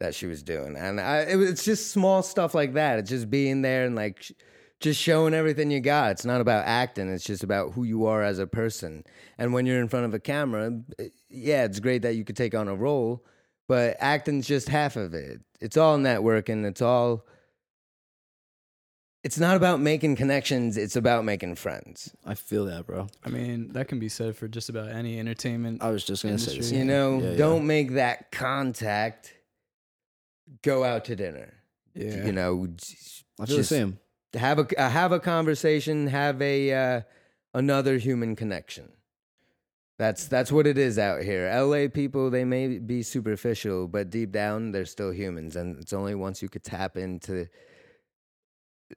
[0.00, 2.98] that she was doing, and I, it, was- it's just small stuff like that.
[2.98, 4.32] It's just being there and like sh-
[4.80, 6.12] just showing everything you got.
[6.12, 7.12] It's not about acting.
[7.12, 9.04] It's just about who you are as a person.
[9.38, 12.36] And when you're in front of a camera, eh, yeah, it's great that you could
[12.36, 13.24] take on a role,
[13.68, 15.40] but acting's just half of it.
[15.60, 16.64] It's all networking.
[16.64, 17.26] It's all
[19.22, 23.06] it's not about making connections it's about making friends I feel that, bro.
[23.22, 25.82] I mean, that can be said for just about any entertainment.
[25.82, 26.72] I was just gonna say this.
[26.72, 27.36] You know Yeah, yeah.
[27.36, 29.34] don't make that contact
[30.62, 31.52] go out to dinner
[31.94, 32.24] yeah.
[32.24, 32.66] you know
[33.38, 33.98] I feel just the same.
[34.34, 37.00] Have a uh, have a conversation have a uh,
[37.54, 38.92] another human connection.
[39.98, 41.50] That's that's what it is out here.
[41.52, 46.14] LA people they may be superficial but deep down they're still humans and it's only
[46.14, 47.48] once you could tap into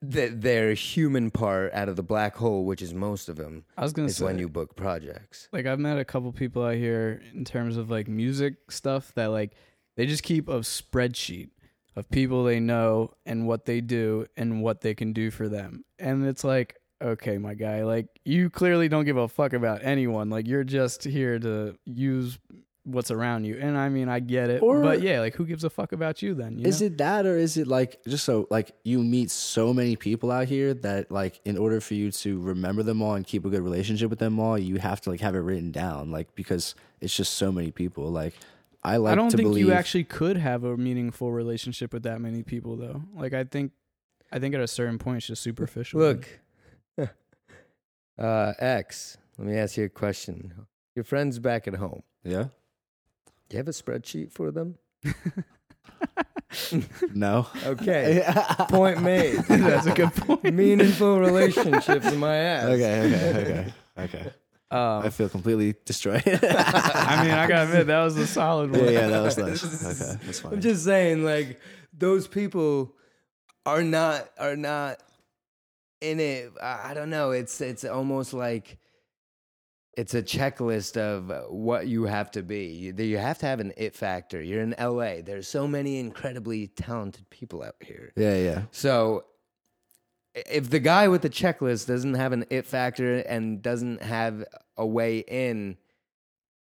[0.02, 3.84] the, their human part out of the black hole which is most of them I
[3.84, 5.50] was gonna is say when you book projects.
[5.52, 9.28] Like I've met a couple people out here in terms of like music stuff that
[9.28, 9.54] like
[9.96, 11.50] they just keep a spreadsheet
[11.96, 15.84] of people they know and what they do and what they can do for them.
[16.00, 20.30] And it's like, okay, my guy, like you clearly don't give a fuck about anyone.
[20.30, 22.40] Like you're just here to use
[22.86, 23.58] what's around you.
[23.62, 24.62] And I mean, I get it.
[24.62, 26.58] Or- but yeah, like who gives a fuck about you then?
[26.58, 26.88] You Is know?
[26.88, 30.48] it that or is it like just so like you meet so many people out
[30.48, 33.62] here that like in order for you to remember them all and keep a good
[33.62, 37.16] relationship with them all, you have to like have it written down like because it's
[37.16, 38.10] just so many people.
[38.10, 38.34] Like
[38.86, 42.04] I like I don't to think believe you actually could have a meaningful relationship with
[42.04, 43.02] that many people though.
[43.16, 43.72] Like I think
[44.32, 46.00] I think at a certain point it's just superficial.
[46.02, 46.28] look
[48.20, 50.54] uh x let me ask you a question
[50.96, 52.44] your friends back at home Yeah?
[53.50, 54.76] do you have a spreadsheet for them
[57.14, 57.48] No.
[57.66, 58.24] okay
[58.70, 60.54] point made That's a good point.
[60.54, 63.74] meaningful relationships in my ass okay, okay, okay.
[64.20, 64.32] Okay.
[64.74, 66.24] I Um, feel completely destroyed.
[66.28, 68.84] I mean, I gotta admit that was a solid one.
[68.86, 69.64] yeah, yeah, that was nice.
[69.86, 70.54] Okay, that's fine.
[70.54, 71.60] I'm just saying, like
[71.98, 72.96] those people
[73.66, 74.98] are not are not
[76.02, 76.52] in it.
[76.62, 77.32] I I don't know.
[77.32, 78.78] It's it's almost like
[79.96, 82.66] it's a checklist of what you have to be.
[82.66, 84.42] You, you have to have an it factor.
[84.42, 85.22] You're in LA.
[85.24, 88.12] There's so many incredibly talented people out here.
[88.16, 88.62] yeah, yeah.
[88.72, 89.33] So i-
[90.36, 94.44] if the guy with the checklist doesn't have an it factor and doesn't have
[94.78, 95.78] a way in,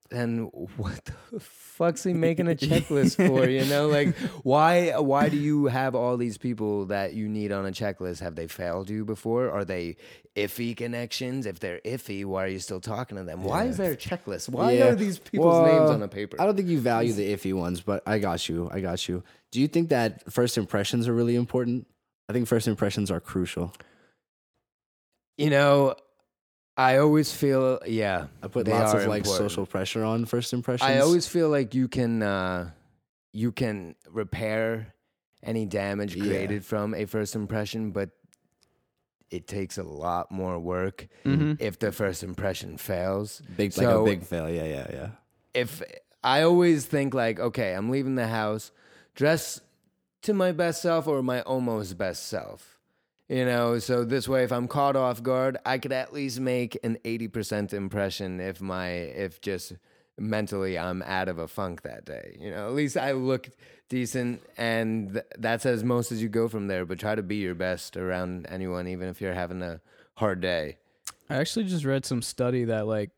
[0.09, 3.47] then what the fuck's he making a checklist for?
[3.47, 7.65] You know, like why why do you have all these people that you need on
[7.65, 8.19] a checklist?
[8.19, 9.49] Have they failed you before?
[9.49, 9.95] Are they
[10.35, 11.45] iffy connections?
[11.45, 13.43] If they're iffy, why are you still talking to them?
[13.43, 14.49] Why is there a checklist?
[14.49, 14.87] Why Yeah.
[14.89, 16.35] are these people's names on a paper?
[16.41, 18.69] I don't think you value the iffy ones, but I got you.
[18.71, 19.23] I got you.
[19.51, 21.87] Do you think that first impressions are really important?
[22.31, 23.73] I think first impressions are crucial.
[25.37, 25.95] You know,
[26.77, 28.27] I always feel yeah.
[28.41, 29.49] I put they lots are of like important.
[29.51, 30.89] social pressure on first impressions.
[30.89, 32.71] I always feel like you can uh,
[33.33, 34.93] you can repair
[35.43, 36.23] any damage Yeah.
[36.23, 38.11] created from a first impression, but
[39.29, 41.57] it takes a lot more work Mhm.
[41.59, 43.41] if the first impression fails.
[43.57, 44.49] big like So- a big fail.
[44.49, 45.09] Yeah, yeah, yeah.
[45.53, 45.81] If
[46.23, 48.71] I always think like, okay, I'm leaving the house,
[49.15, 49.59] dress
[50.23, 52.77] to my best self or my almost best self.
[53.27, 56.77] You know, so this way if I'm caught off guard, I could at least make
[56.83, 59.73] an 80% impression if my if just
[60.17, 62.37] mentally I'm out of a funk that day.
[62.39, 63.49] You know, at least I look
[63.87, 67.37] decent and th- that's as most as you go from there, but try to be
[67.37, 69.79] your best around anyone even if you're having a
[70.15, 70.77] hard day.
[71.29, 73.11] I actually just read some study that like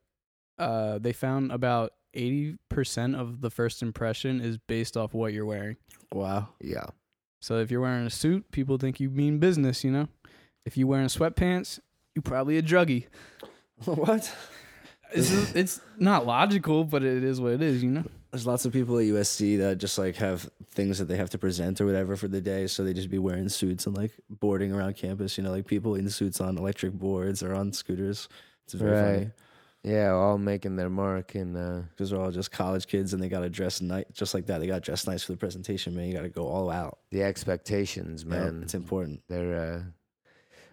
[0.60, 5.78] uh they found about 80% of the first impression is based off what you're wearing.
[6.14, 6.50] Wow.
[6.62, 6.86] Yeah.
[7.42, 10.08] So if you're wearing a suit, people think you mean business, you know?
[10.66, 11.80] If you're wearing sweatpants,
[12.16, 13.08] you're probably a druggie.
[13.86, 14.34] what?
[15.12, 18.06] It's, just- it's not logical, but it is what it is, you know?
[18.32, 21.38] There's lots of people at USC that just like have things that they have to
[21.38, 24.72] present or whatever for the day, so they just be wearing suits and like boarding
[24.74, 25.38] around campus.
[25.38, 28.28] You know, like people in suits on electric boards or on scooters.
[28.66, 29.14] It's very Right.
[29.16, 29.32] funny.
[29.84, 33.28] Yeah, all making their mark and uh, because they're all just college kids and they
[33.28, 34.60] got to dress nice, just like that.
[34.60, 36.08] They got to dress nice for the presentation, man.
[36.08, 37.00] You got to go all out.
[37.12, 38.62] the expectations, Yeah, man.
[38.64, 39.22] it's important.
[39.28, 39.82] they're uh,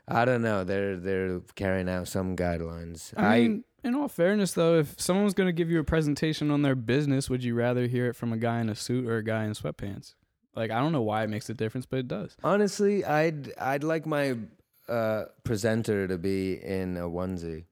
[0.07, 0.65] I don't know.
[0.65, 3.13] They're they're carrying out some guidelines.
[3.17, 6.63] I mean, in all fairness, though, if someone's going to give you a presentation on
[6.63, 9.25] their business, would you rather hear it from a guy in a suit or a
[9.25, 10.15] guy in sweatpants?
[10.55, 12.37] Like, I don't know why it makes a difference, but it does.
[12.45, 14.37] honestly, I'd I'd like my
[14.89, 17.65] uh, presenter to be in a onesie.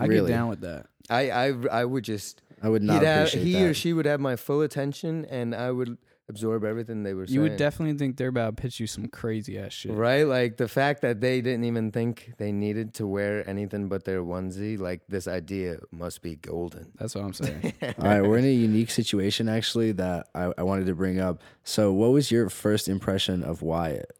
[0.00, 0.30] I Really?
[0.30, 0.86] get down with that.
[1.08, 3.62] I I I would just I would not he'd have, he that.
[3.62, 5.96] or she would have my full attention, and I would
[6.28, 7.34] absorb everything they were saying.
[7.34, 9.90] You would definitely think they're about to pitch you some crazy ass shit.
[9.90, 14.04] Right, like the fact that they didn't even think they needed to wear anything but
[14.04, 16.92] their onesie, like this idea must be golden.
[16.96, 17.72] That's what I'm saying.
[17.82, 21.40] All right, we're in a unique situation actually that I, I wanted to bring up.
[21.64, 24.12] So, what was your first impression of Wyatt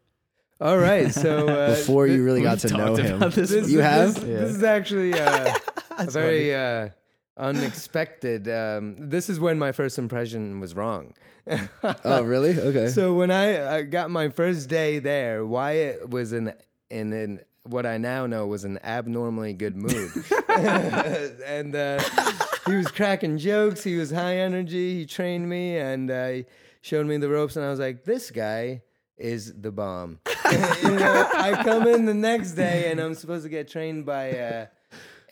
[0.61, 3.19] All right, so uh, before you really got to know him?
[3.31, 4.13] this You have?
[4.13, 4.37] This, Yeah.
[4.41, 5.55] this is actually uh,
[5.97, 6.89] a very uh,
[7.35, 8.47] unexpected.
[8.47, 11.13] Um, this is when my first impression was wrong.
[12.05, 12.57] Oh, really?
[12.59, 12.89] Okay.
[12.89, 16.53] So when I, I got my first day there, Wyatt was in
[16.91, 20.11] in in what I now know was an abnormally good mood,
[20.47, 21.99] and uh,
[22.67, 23.83] he was cracking jokes.
[23.83, 24.99] He was high energy.
[24.99, 26.45] He trained me and uh, he
[26.81, 28.83] showed me the ropes, and I was like, "This guy
[29.17, 30.19] is the bomb."
[30.83, 34.31] you know, I come in the next day and I'm supposed to get trained by.
[34.31, 34.65] Uh,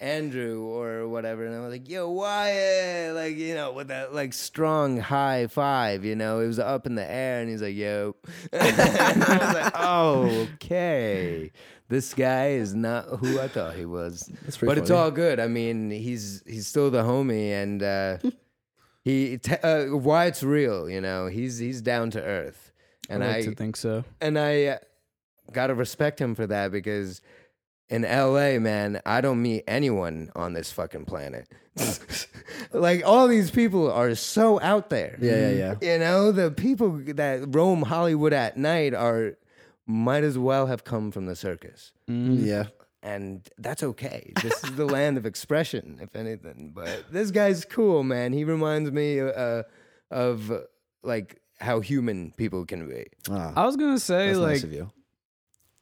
[0.02, 4.32] Andrew or whatever, and I was like, "Yo, Wyatt!" Like, you know, with that like
[4.34, 8.16] strong high five, you know, it was up in the air, and he's like, "Yo,"
[8.54, 11.52] and I was like, "Oh, okay,
[11.90, 14.32] this guy is not who I thought he was."
[14.62, 15.38] But it's all good.
[15.40, 18.18] I mean, he's he's still the homie, and uh,
[19.04, 20.90] he t- uh, Wyatt's real.
[20.90, 22.72] You know, he's he's down to earth,
[23.10, 24.06] and I like I to think so.
[24.22, 24.78] and I uh,
[25.52, 27.22] gotta respect him for that because
[27.90, 31.48] in LA, man, I don't meet anyone on this fucking planet.
[32.72, 35.18] like all these people are so out there.
[35.20, 35.94] Yeah, yeah, yeah.
[35.94, 39.38] You know, the people that roam Hollywood at night are
[39.88, 41.92] might as well have come from the circus.
[42.08, 42.46] Mm.
[42.46, 42.66] yeah.
[43.02, 44.34] And that's okay.
[44.42, 46.74] This is the land of expression, if anything.
[46.76, 48.34] But this guy's cool, man.
[48.34, 49.64] He reminds me uh,
[50.12, 50.52] of
[51.02, 53.06] like how human people can be.
[53.30, 54.92] Ah, I was gonna say like nice of you.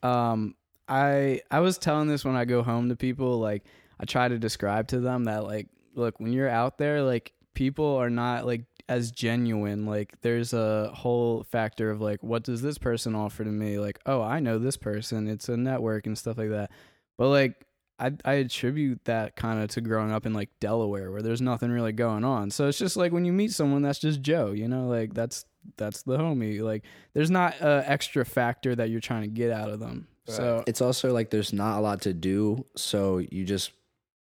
[0.03, 0.55] Um
[0.87, 3.63] I I was telling this when I go home to people like
[3.99, 7.95] I try to describe to them that like look when you're out there like people
[7.95, 9.85] are not like as genuine.
[9.85, 13.79] Like there's a whole factor of like what does this person offer to me?
[13.79, 15.27] Like oh I know this person.
[15.27, 16.71] It's a network and stuff like that.
[17.17, 17.65] But like
[17.99, 21.71] I I attribute that kind of to growing up in like Delaware where there's nothing
[21.71, 22.51] really going on.
[22.51, 24.87] So it's just like when you meet someone that's just Joe you know?
[24.87, 25.45] Like that's
[25.75, 26.61] that's the homie.
[26.61, 30.07] Like there's not a extra factor that you're trying to get out of them.
[30.25, 33.71] So It's also like there's not a lot to do, so you just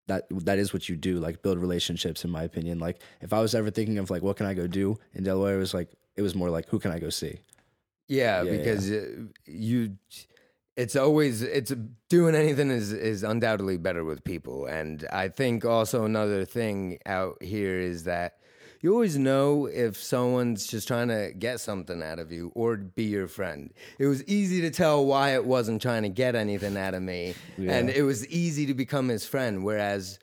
[0.09, 2.25] that that is what you do, like build relationships.
[2.25, 4.67] In my opinion, like if I was ever thinking of like what can I go
[4.67, 7.41] do in Delaware, it was like it was more like who can I go see.
[8.09, 9.07] Yeah, Yeah, because uh
[9.47, 9.97] you,
[10.77, 11.73] it's always it's
[12.09, 17.43] doing anything is is undoubtedly better with people, and I think also another thing out
[17.43, 18.39] here is that
[18.87, 23.03] you always know if someone's just trying to get something out of you or be
[23.03, 23.75] your friend.
[23.99, 27.91] It was easy to tell Wyatt wasn't trying to get anything out of me, and
[27.91, 29.65] it was easy to become his friend.
[29.65, 30.21] Whereas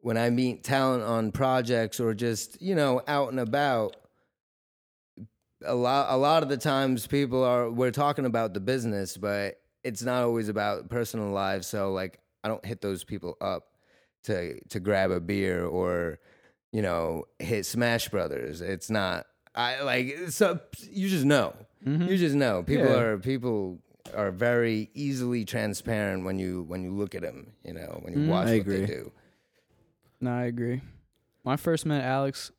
[0.00, 3.96] when I meet talent on projects or just you know out and about
[5.62, 9.60] a lot a lot of the times people are we're talking about the business but
[9.84, 13.68] it's not always about personal lives so like i don't hit those people up
[14.22, 16.18] to to grab a beer or
[16.76, 18.60] you know hit smash brothers.
[18.60, 20.60] It's not i like so
[20.90, 21.54] you just know.
[21.86, 22.08] Mm-hmm.
[22.08, 22.62] You just know.
[22.62, 22.98] People Yeah.
[22.98, 23.78] are people
[24.14, 28.20] are very easily transparent when you when you look at them you know when you
[28.20, 28.30] mm-hmm.
[28.30, 29.10] watch I what they do.
[30.20, 30.82] No, I agree.
[31.44, 32.52] When I first met Alex,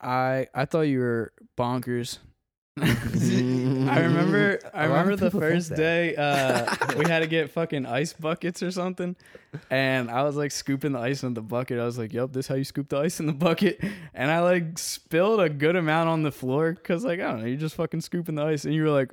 [0.00, 2.18] I I thought you were bonkers.
[3.88, 7.50] I remember I A lot of remember the first day uh, we had to get
[7.50, 9.16] fucking ice buckets or something,
[9.70, 11.78] and I was like scooping the ice in the bucket.
[11.78, 13.82] I was like, "Yep, this is how you scoop the ice in the bucket."
[14.14, 17.46] And I like spilled a good amount on the floor because like I don't know,
[17.46, 19.12] you're just fucking scooping the ice, and you were like.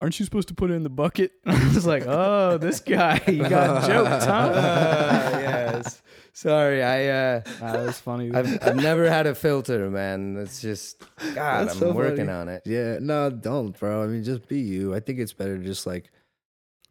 [0.00, 1.30] Aren't you supposed to put it in the bucket?
[1.46, 7.40] I was like, "Oh, this guy, you got joked, huh?" Uh, yes sorry i uh
[7.60, 8.32] that was funny.
[8.32, 10.36] I've, I've never had a filter, man.
[10.36, 11.00] It's just
[11.34, 11.66] God.
[11.66, 12.30] That's I'm so working funny.
[12.30, 12.62] on it.
[12.64, 14.02] Yeah, no, don't, bro.
[14.02, 14.94] I mean, just be you.
[14.94, 16.10] I think it's better to just like.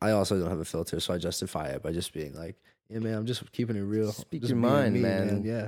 [0.04, 2.56] I also don't have a filter, so I justify it by just being like,
[2.90, 4.12] "Yeah, man, I'm just keeping it real.
[4.12, 5.44] Speak Just your mind, me, man.
[5.46, 5.68] Yeah,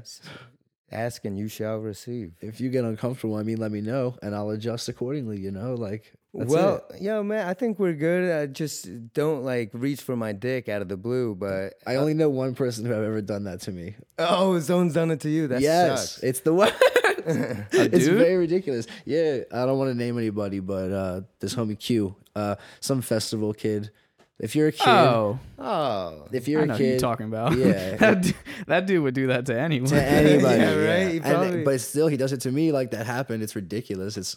[0.91, 2.33] Ask and you shall receive.
[2.41, 5.39] If you get uncomfortable, I mean, let me know and I'll adjust accordingly.
[5.39, 7.01] You know, like that's well, it.
[7.01, 8.41] yo, man, I think we're good.
[8.41, 11.35] I just don't like reach for my dick out of the blue.
[11.35, 13.95] But I only know one person who have ever done that to me.
[14.17, 15.47] oh, someone's done it to you.
[15.47, 16.23] That yes, sucks.
[16.23, 16.71] it's the one.
[17.25, 18.85] it's very ridiculous.
[19.05, 23.53] Yeah, I don't want to name anybody, but uh, this homie Q, uh, some festival
[23.53, 23.91] kid.
[24.39, 27.27] If you're a kid, Oh, Oh, if you're I know a who you're kid, talking
[27.27, 27.55] about.
[27.55, 27.95] Yeah.
[27.97, 28.35] that, dude,
[28.67, 29.89] that dude would do that to anyone.
[29.91, 31.11] to anybody, Yeah, yeah, right?
[31.13, 32.71] He And- but still, he does it to me.
[32.73, 33.41] Like that happened.
[33.43, 34.17] It's ridiculous.
[34.17, 34.35] It's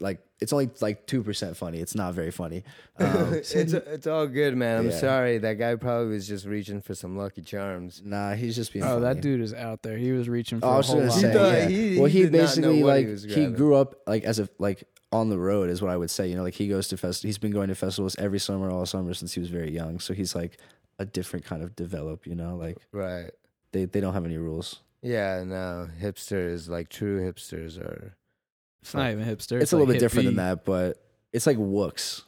[0.00, 1.78] like it's only like two percent funny.
[1.80, 2.64] It's not very funny.
[3.00, 4.78] Um, it's it's all good, man.
[4.78, 4.98] I'm Yeah.
[4.98, 5.38] sorry.
[5.38, 8.02] That guy probably was just reaching for some Lucky Charms.
[8.04, 8.84] nah, he's just being.
[8.84, 9.02] oh, funny.
[9.02, 9.96] that dude is out there.
[9.96, 11.20] He was reaching for Oh, I a was whole gonna lot.
[11.20, 11.68] say, thought- yeah.
[11.68, 13.54] he- well, he he did not know basically what he like was he grabbing.
[13.54, 14.82] grew up like as a like
[15.12, 16.28] on the road is what I would say.
[16.28, 17.22] You know, like he goes to fest.
[17.22, 20.00] He's been going to festivals every summer, all summer since he was very young.
[20.00, 20.58] So he's like
[20.98, 22.26] a different kind of develop.
[22.26, 23.30] You know, like Right.
[23.72, 24.80] they they don't have any rules.
[25.02, 25.88] Yeah, no.
[26.02, 28.16] Hipsters, like true hipsters are
[28.88, 29.60] It's not even hipster.
[29.60, 30.36] It's, a little like bit different than hippie.
[30.36, 30.96] that, but
[31.32, 32.22] it's like wooks.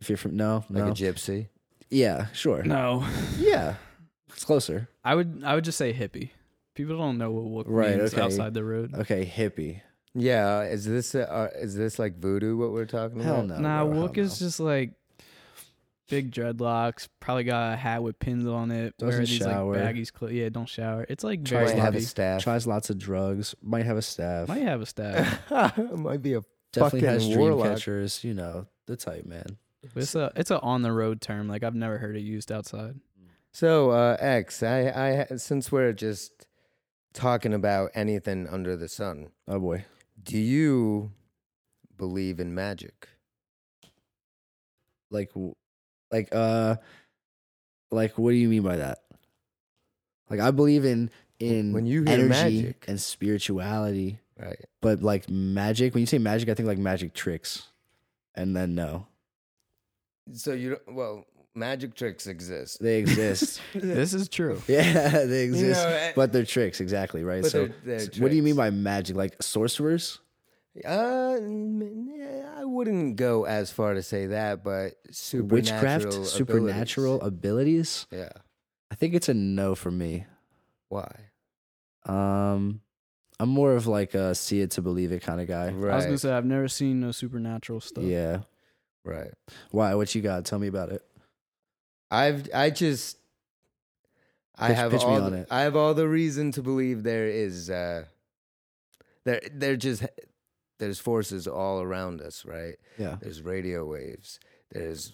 [0.00, 1.48] If you're from no, like a gypsy.
[1.90, 3.06] yeah, sure, No,
[3.38, 3.76] yeah,
[4.32, 4.88] it's closer.
[5.04, 6.30] I would I would just say hippie.
[6.74, 8.22] People don't know what wook Right, means okay.
[8.22, 8.94] outside the road.
[8.94, 9.80] Okay, hippie.
[10.14, 13.48] Yeah, is this uh, is this like voodoo what we're talking Hell about?
[13.48, 13.58] no.
[13.60, 14.46] nah, bro, hell wook is no.
[14.46, 14.92] just like
[16.08, 17.08] big dreadlocks.
[17.20, 18.96] Probably got a hat with pins on it.
[18.98, 19.76] Doesn't these shower.
[19.76, 20.10] like baggies.
[20.18, 21.06] Cl- yeah, don't shower.
[21.08, 22.02] It's like Tries very have a hippie.
[22.06, 22.42] staff.
[22.42, 23.54] Tries lots of drugs.
[23.62, 24.48] Might have a staff.
[24.48, 25.50] Might have a staff.
[25.96, 26.40] Might be a
[26.72, 27.66] Definitely fucking has dream warlock.
[27.74, 28.22] catchers.
[28.24, 29.56] You know the type, man.
[29.94, 31.48] it's a it's a on the road term.
[31.48, 33.00] Like I've never heard it used outside.
[33.52, 36.46] So, uh, X, I, I, since we're just
[37.14, 39.86] talking about anything under the sun, Oh boy.
[40.22, 41.12] do you
[41.96, 43.08] believe in magic?
[45.10, 45.54] like w-
[46.10, 46.76] like uh
[47.90, 48.98] like what do you mean by that?
[50.30, 52.28] Like i believe in in When you hear energy
[52.62, 52.84] magic.
[52.88, 54.18] and spirituality.
[54.38, 54.60] Right.
[54.82, 57.68] but like magic when you say magic i think like magic tricks.
[58.34, 59.06] And then no.
[60.34, 62.82] So you don't, well, magic tricks exist.
[62.82, 63.60] they exist.
[63.74, 64.60] This is true.
[64.68, 65.82] yeah they exist.
[65.82, 67.42] know, eh, but they're tricks exactly right?
[67.42, 69.16] but so they're- they're so what do you mean by magic?
[69.16, 70.18] Like sorcerers
[70.84, 71.38] Uh,
[72.58, 75.48] I wouldn't go as far to say that, but supernatural
[75.80, 76.30] witchcraft abilities.
[76.32, 78.30] supernatural abilities Yeah.
[78.90, 80.26] i think it's a no for me
[80.88, 81.30] Why?
[82.06, 82.80] um
[83.40, 85.92] i'm more of like a see it to believe it kind of guy Right.
[85.92, 88.04] I was gonna say I've never seen no supernatural stuff.
[88.04, 88.40] yeah
[89.04, 89.30] right.
[89.70, 89.94] Why?
[89.94, 90.44] What you got?
[90.44, 91.02] Tell me about it.
[92.10, 93.18] I've I just
[94.58, 95.48] I Pitch- have pitch me all on the, it.
[95.50, 98.04] I have all the reason to believe there is uh
[99.24, 100.02] there there just
[100.78, 102.76] there's forces all around us, right?
[102.98, 103.16] Yeah.
[103.20, 104.38] There's radio waves.
[104.70, 105.12] There's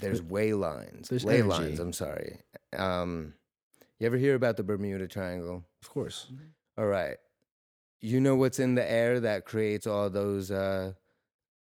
[0.00, 1.08] there's way lines.
[1.08, 1.48] There's ley energy.
[1.48, 2.40] lines, I'm sorry.
[2.76, 3.34] Um
[3.98, 5.64] you ever hear about the Bermuda Triangle?
[5.82, 6.26] Of course.
[6.78, 7.16] All right.
[8.00, 10.92] You know what's in the air that creates all those uh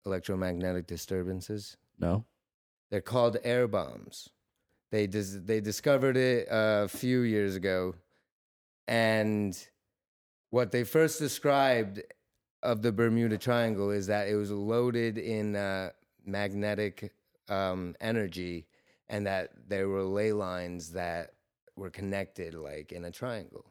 [0.05, 1.78] electromagnetic disturbances?
[1.99, 2.26] No.
[2.89, 4.30] They're called air bombs.
[4.91, 7.93] They dis- they discovered it a few years ago,
[8.88, 9.55] and
[10.49, 12.01] what they first described
[12.64, 15.91] of the Bermuda Triangle is that it was loaded in uh,
[16.26, 17.14] magnetic
[17.47, 18.68] um, energy,
[19.07, 21.34] and that there were ley lines that
[21.76, 23.66] were connected like in a triangle.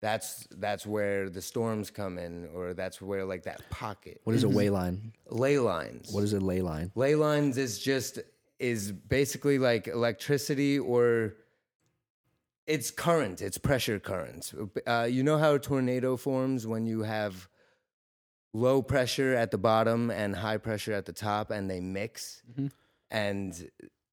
[0.00, 4.20] That's that's where the storms come in, or that's where like that pocket.
[4.24, 5.12] What is a way line?
[5.28, 6.12] Ley lines.
[6.12, 6.90] What is a ley line?
[6.94, 8.18] Ley lines is just
[8.58, 11.34] is basically like electricity or
[12.66, 13.42] it's current.
[13.42, 14.54] It's pressure currents.
[14.86, 17.48] Uh, you know how a tornado forms when you have
[18.52, 22.70] low pressure at the bottom and high pressure at the top, and they mix, Mhm.
[23.10, 23.70] and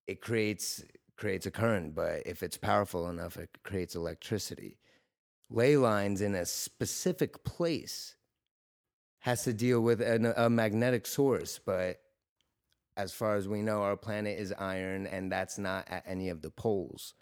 [0.08, 0.84] it creates
[1.18, 1.94] creates a current.
[1.96, 4.80] But if it's powerful enough, it creates electricity.
[5.50, 8.16] Ley lines in a specific place
[9.20, 12.02] has to deal with an, a magnetic source, but
[12.96, 16.42] as far as we know, our planet is iron, and that's not at any of
[16.42, 17.14] the poles.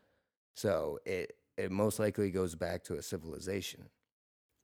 [0.56, 3.90] So it it most likely goes back to a civilization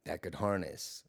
[0.06, 1.04] that could harness.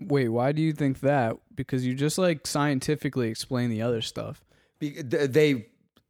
[0.00, 1.36] Wait, why do you think that?
[1.54, 4.42] Because you just like scientifically explain the other stuff.
[4.78, 5.66] Be- They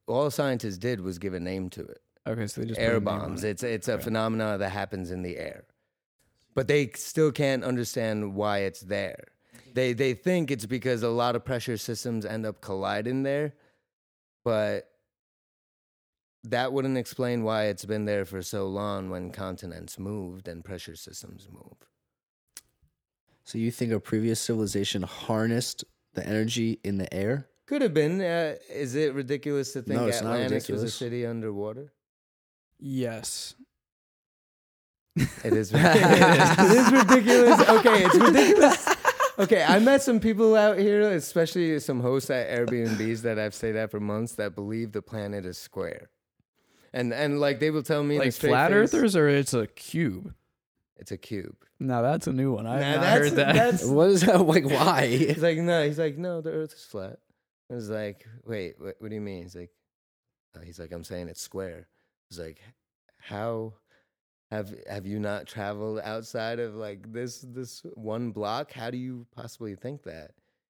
[0.07, 2.01] all scientists did was give a name to it.
[2.27, 3.45] Okay, so they just air bombs.
[3.45, 3.51] it.
[3.51, 4.05] It's it's a Okay.
[4.05, 5.65] phenomena that happens in the air,
[6.55, 9.25] but they still can't understand why it's there.
[9.75, 13.55] They they think it's because a lot of pressure systems end up colliding there,
[14.45, 14.89] but
[16.45, 20.97] that wouldn't explain why it's been there for so long when continents moved and pressure
[20.97, 21.77] systems move.
[23.45, 25.85] So you think a previous civilization harnessed
[26.15, 27.49] the energy in the air?
[27.67, 28.21] Could have been.
[28.21, 31.93] Uh, is it ridiculous to think No, it's not Atlantis was a city underwater?
[32.79, 33.55] Yes.
[35.17, 36.59] It is ridiculous.
[36.59, 37.69] it is ridiculous.
[37.69, 38.89] Okay, it's ridiculous.
[39.39, 43.77] Okay, I met some people out here, especially some hosts at Airbnbs that I've stayed
[43.77, 46.11] at for months that believe the planet is square.
[46.93, 50.35] And and like they will tell me like flat face, earthers or it's a cube.
[51.03, 51.57] It's a cube.
[51.81, 52.65] No, that's a new one.
[52.65, 53.55] I Nah, have not that's, heard that.
[53.57, 54.41] that's What is that?
[54.47, 55.07] Like, why?
[55.09, 55.85] He's like, no.
[55.85, 56.41] He's like, no.
[56.41, 57.19] The Earth is flat.
[57.69, 59.43] I was like, wait, what, what do you mean?
[59.43, 59.71] He's like,
[60.57, 61.89] uh, he's like, I'm saying it's square.
[62.31, 62.61] He's like,
[63.19, 63.73] how
[64.53, 68.71] have have you not traveled outside of like this this one block?
[68.73, 70.31] How do you possibly think that?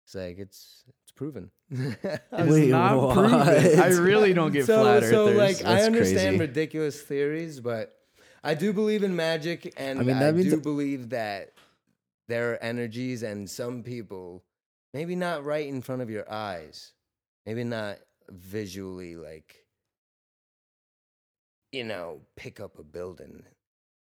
[0.07, 1.51] It's like it's it's proven.
[1.71, 3.15] It's Wait, not what?
[3.15, 3.81] proven.
[3.81, 5.39] I really don't get so, flat so earthers.
[5.39, 6.51] like I That's understand crazy.
[6.51, 7.96] ridiculous theories, but
[8.45, 11.53] I do believe in magic, and I I, mean, that means do that- believe that
[12.29, 14.45] there are energies, and some people,
[14.95, 16.93] maybe not right in front of your eyes,
[17.45, 17.99] maybe not
[18.31, 19.67] visually, like
[21.73, 23.43] you know, pick up a building,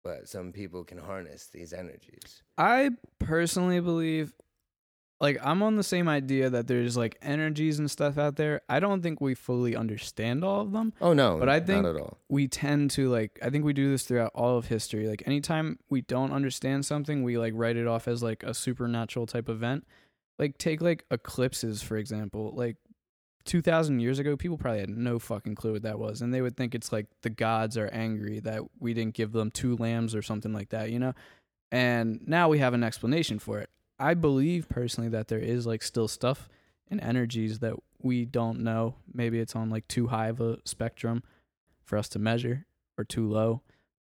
[0.04, 2.42] but some people can harness these energies.
[2.56, 4.32] I personally believe
[5.20, 8.60] like I'm on the same idea that there's like energies and stuff out there.
[8.68, 10.92] I don't think we fully understand all of them.
[11.00, 12.18] Oh no, But I think- not at all.
[12.28, 15.08] We tend to like I think we do this throughout all of history.
[15.08, 19.26] Like anytime we don't understand something, we like write it off as like a supernatural
[19.26, 19.86] type event.
[20.38, 22.52] Like take like eclipses for example.
[22.54, 22.76] Like
[23.44, 26.56] 2000 years ago, people probably had no fucking clue what that was and they would
[26.56, 30.22] think it's like the gods are angry that we didn't give them two lambs or
[30.22, 31.14] something like that, you know?
[31.72, 33.70] And now we have an explanation for it.
[33.98, 36.48] I believe personally that there is like still stuff
[36.88, 38.94] and energies that we don't know.
[39.12, 41.22] Maybe it's on like too high of a spectrum
[41.84, 43.62] for us to measure or too low.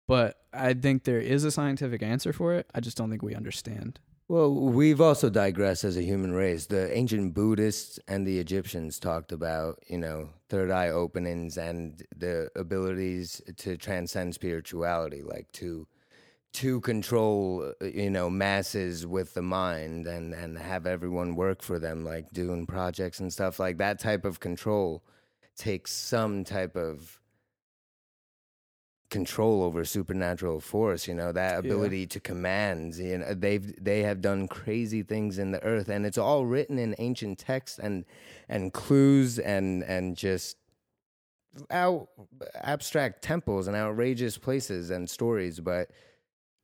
[0.07, 2.69] But I think there is a scientific answer for it.
[2.73, 3.99] I just don't think we understand.
[4.27, 6.65] Well, we've also digressed as a human race.
[6.65, 12.49] The ancient Buddhists and the Egyptians talked about, you know, third eye openings and the
[12.55, 15.85] abilities to transcend spirituality, like to
[16.53, 21.79] to control, uh, you know, masses with the mind and and have everyone work for
[21.79, 23.99] them, like doing projects and stuff like that.
[23.99, 25.03] Type of control
[25.55, 27.21] takes some type of
[29.11, 34.21] control over supernatural force you know that ability to command you know they've they have
[34.21, 38.05] done crazy things in the earth and it's all written in ancient texts and
[38.47, 40.55] and clues and and just
[41.69, 42.07] out
[42.55, 45.91] abstract temples and outrageous places and stories but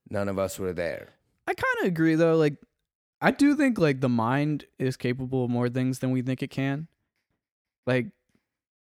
[0.09, 1.09] none of us were there
[1.47, 2.35] I kind of agree though.
[2.35, 2.57] Like,
[3.21, 6.49] I do think like the mind is capable of more things than we think it
[6.49, 6.87] can.
[7.85, 8.07] Like,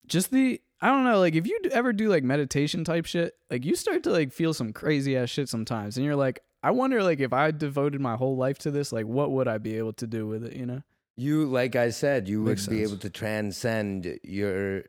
[0.07, 1.19] just the I don't know.
[1.19, 4.55] Like, if you ever do like meditation type shit, like you start to like feel
[4.55, 8.15] some crazy ass shit sometimes, and you're like, I wonder like if I devoted my
[8.15, 10.55] whole life to this, like what would I be able to do with it?
[10.55, 10.83] You know?
[11.17, 12.91] You, like I said, you Makes would be sense.
[12.91, 14.85] able to transcend your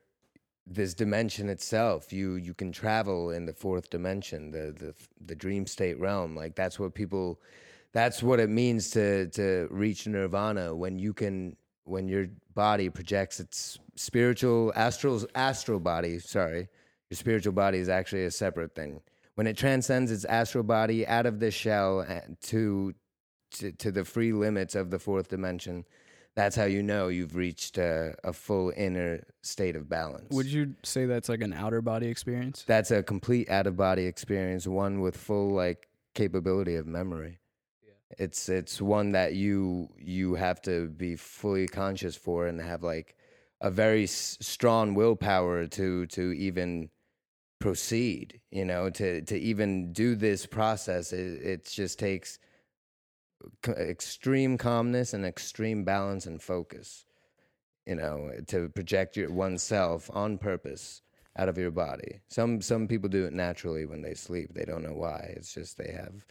[0.66, 2.14] this dimension itself.
[2.14, 4.94] You you can travel in the fourth dimension, the the
[5.26, 6.36] the dream state realm.
[6.36, 7.40] Like that's what people,
[7.92, 11.56] that's what it means to to reach nirvana when you can
[11.86, 16.20] when your body projects its spiritual astral astral body.
[16.20, 16.70] Sorry,
[17.10, 19.02] your spiritual body is actually a separate thing.
[19.36, 22.94] When it transcends its astral body out of the shell eh, to
[23.56, 25.86] to, to the free limits of the fourth dimension,
[26.36, 30.34] that's how you know you've reached a, a full inner state of balance.
[30.34, 32.64] Would you say that's like an outer body experience?
[32.66, 37.40] That's a complete out of body experience, one with full like capability of memory.
[38.18, 43.16] It's it's one that you you have to be fully conscious for and have like
[43.62, 46.90] a very s- strong willpower to to even
[47.60, 48.40] proceed.
[48.52, 52.40] You know, to to even do this process, it, it just takes
[53.68, 57.06] extreme calmness and extreme balance and focus.
[57.86, 61.02] You know, to project your oneself on purpose
[61.38, 62.22] out of your body.
[62.30, 64.54] Some some people do it naturally when they sleep.
[64.54, 65.34] They don't know why.
[65.36, 66.26] It's just they have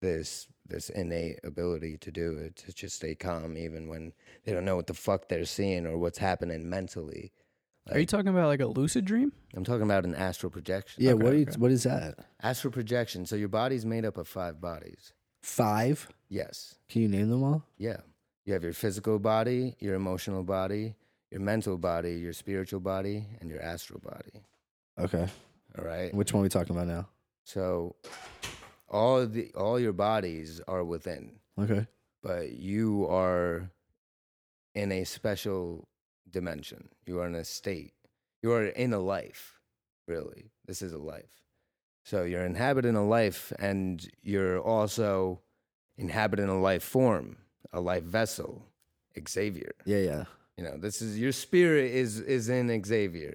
[0.00, 4.12] this this innate ability to do it to just stay calm even when
[4.44, 7.32] they don't know what the fuck they're seeing or what's happening mentally.
[7.92, 9.32] Are you talking about like a lucid dream?
[9.54, 11.02] I'm talking about an astral projection.
[11.02, 11.56] Yeah, Okay, what, do you, okay.
[11.58, 12.14] what is that?
[12.42, 13.26] Astral projection.
[13.26, 15.12] So your body's made up of five bodies.
[15.42, 16.08] Five?
[16.34, 16.74] Yes.
[16.88, 17.64] Can you name them all?
[17.78, 17.98] Yeah.
[18.44, 20.96] You have your physical body, your emotional body,
[21.30, 24.42] your mental body, your spiritual body, and your astral body.
[24.98, 25.28] Okay.
[25.78, 26.12] All right.
[26.12, 27.06] Which one are we talking about now?
[27.44, 27.94] So
[28.88, 31.86] all the all your bodies are within, Okay.
[32.20, 33.70] but you are
[34.74, 35.86] in a special
[36.28, 36.88] dimension.
[37.06, 37.92] You are in a state.
[38.42, 39.60] You are in a life,
[40.08, 40.50] really.
[40.66, 41.30] This is a life.
[42.04, 45.40] So you're inhabiting a life and you're also
[45.96, 47.36] inhabiting a life form,
[47.72, 48.66] a life vessel,
[49.28, 49.72] Xavier.
[49.84, 50.24] Yeah, yeah.
[50.56, 53.34] You know, this is your spirit is is in Xavier,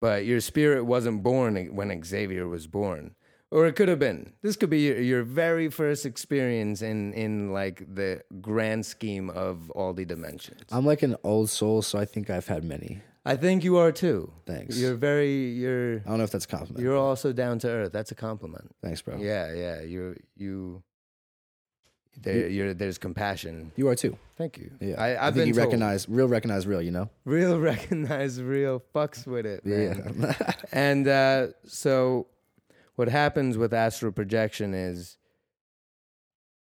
[0.00, 3.14] but your spirit wasn't born when Xavier was born.
[3.50, 4.32] or it could have been.
[4.42, 9.70] This could be your, your very first experience in in like the grand scheme of
[9.70, 10.64] all the dimensions.
[10.70, 13.00] I'm like an old soul, so I think I've had many.
[13.24, 14.32] I think you are too.
[14.46, 14.76] Thanks.
[14.78, 16.82] You're very you're I don't know if that's a compliment.
[16.82, 17.92] you're also down to earth.
[17.92, 18.74] That's a compliment.
[18.82, 19.16] Thanks, bro.
[19.18, 19.82] Yeah, yeah.
[19.82, 20.82] You're you.
[22.20, 23.72] There, you're, there's compassion.
[23.76, 24.18] You are too.
[24.36, 24.70] Thank you.
[24.80, 25.00] Yeah.
[25.00, 26.82] I, I I've think been you recognize real, recognize real.
[26.82, 27.10] You know.
[27.24, 29.64] real recognize real fucks with it.
[29.64, 30.16] Man.
[30.20, 30.52] Yeah.
[30.72, 32.26] And uh, so,
[32.96, 35.16] what happens with astral projection is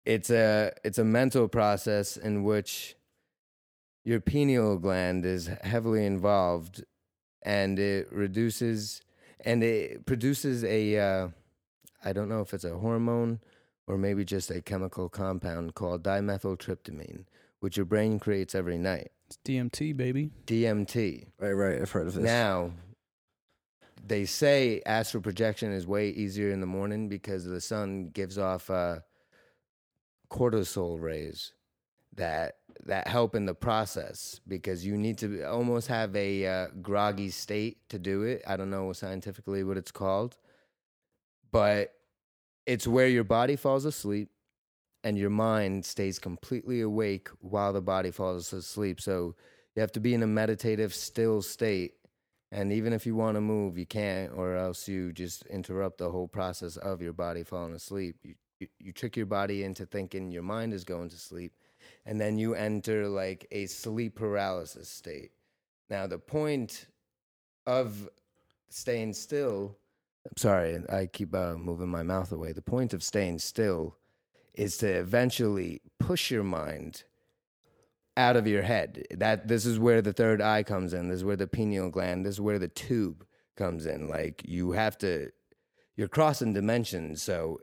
[0.04, 2.96] it's a it's a mental process in which
[4.04, 6.84] your pineal gland is heavily involved,
[7.42, 9.02] and it reduces
[9.44, 11.28] and it produces a uh,
[12.04, 13.40] I don't know if it's a hormone
[13.86, 17.24] or maybe just a chemical compound called dimethyltryptamine,
[17.60, 19.10] which your brain creates every night.
[19.26, 20.30] It's DMT, baby.
[20.46, 21.26] DMT.
[21.38, 21.80] right, right.
[21.80, 22.22] I've heard of this.
[22.22, 22.72] Now,
[24.06, 28.70] they say astral projection is way easier in the morning because the sun gives off
[28.70, 29.00] uh,
[30.30, 31.52] cortisol rays
[32.14, 37.30] that that help in the process because you need to almost have a uh, groggy
[37.30, 38.42] state to do it.
[38.46, 40.36] I don't know scientifically what it's called,
[41.50, 41.95] but
[42.66, 44.28] it's where your body falls asleep
[45.04, 49.00] and your mind stays completely awake while the body falls asleep.
[49.00, 49.36] So
[49.74, 51.94] you have to be in a meditative, still state.
[52.50, 56.10] And even if you want to move, you can't, or else you just interrupt the
[56.10, 58.16] whole process of your body falling asleep.
[58.22, 61.52] You, you, you trick your body into thinking your mind is going to sleep,
[62.04, 65.32] and then you enter like a sleep paralysis state.
[65.90, 66.86] Now, the point
[67.66, 68.08] of
[68.70, 69.76] staying still,
[70.26, 72.52] I'm sorry, I keep uh, moving my mouth away.
[72.52, 73.96] The point of staying still
[74.54, 77.04] is to eventually push your mind
[78.16, 79.04] out of your head.
[79.12, 81.08] That this is where the third eye comes in.
[81.08, 82.26] This is where the pineal gland.
[82.26, 83.24] This is where the tube
[83.56, 84.08] comes in.
[84.08, 85.30] Like you have to,
[85.96, 87.60] you're crossing dimensions, so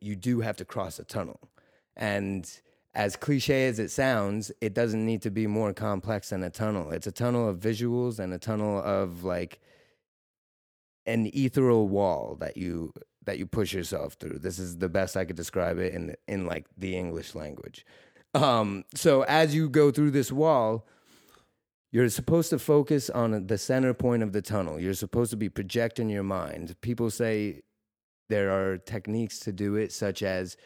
[0.00, 1.50] you do have to cross a tunnel.
[1.96, 2.50] And
[2.94, 6.92] as cliche as it sounds, it doesn't need to be more complex than a tunnel.
[6.92, 9.60] It's a tunnel of visuals and a tunnel of like
[11.06, 12.92] an ethereal wall that you
[13.24, 14.38] that you push yourself through.
[14.38, 17.84] This is the best I could describe it in in like the English language.
[18.34, 20.86] Um, so as you go through this wall,
[21.90, 24.78] you're supposed to focus on the center point of the tunnel.
[24.78, 26.76] You're supposed to be projecting your mind.
[26.82, 27.62] People say
[28.28, 30.56] there are techniques to do it, such as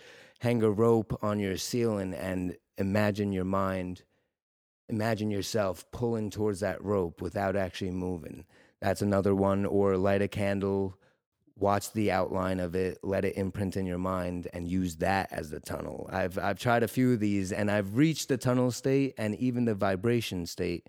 [0.40, 4.02] hang a rope on your ceiling and imagine your mind,
[4.88, 8.44] imagine yourself pulling towards that rope without actually moving.
[8.80, 9.66] That's another one.
[9.66, 10.98] Or light a candle,
[11.56, 15.50] watch the outline of it, let it imprint in your mind, and use that as
[15.50, 16.08] the tunnel.
[16.12, 19.64] I've I've tried a few of these, and I've reached the tunnel state and even
[19.64, 20.88] the vibration state,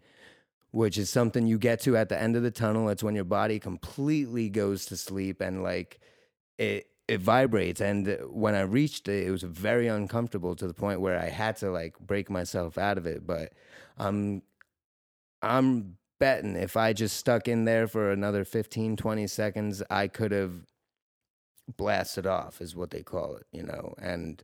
[0.72, 2.90] which is something you get to at the end of the tunnel.
[2.90, 6.00] It's when your body completely goes to sleep and like
[6.58, 7.82] it it vibrates.
[7.82, 11.58] And when I reached it, it was very uncomfortable to the point where I had
[11.58, 13.28] to like break myself out of it.
[13.28, 13.52] But
[13.98, 14.44] I'm
[15.42, 20.32] I'm betting if I just stuck in there for another 15, 20 seconds, I could
[20.32, 20.54] have
[21.76, 23.96] blasted off, is what they call it, you know.
[24.00, 24.42] And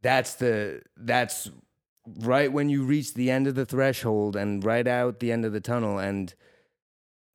[0.00, 1.50] that's the that's
[2.20, 5.52] right when you reach the end of the threshold and right out the end of
[5.52, 5.98] the tunnel.
[5.98, 6.32] And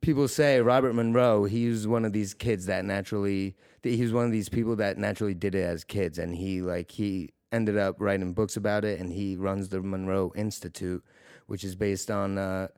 [0.01, 4.25] people say Robert Monroe, he was one of these kids that naturally he was one
[4.25, 7.97] of these people that naturally did it as kids, and he like he ended up
[7.99, 11.03] writing books about it, and he runs the Monroe Institute,
[11.47, 12.37] which is based on.
[12.37, 12.69] Uh,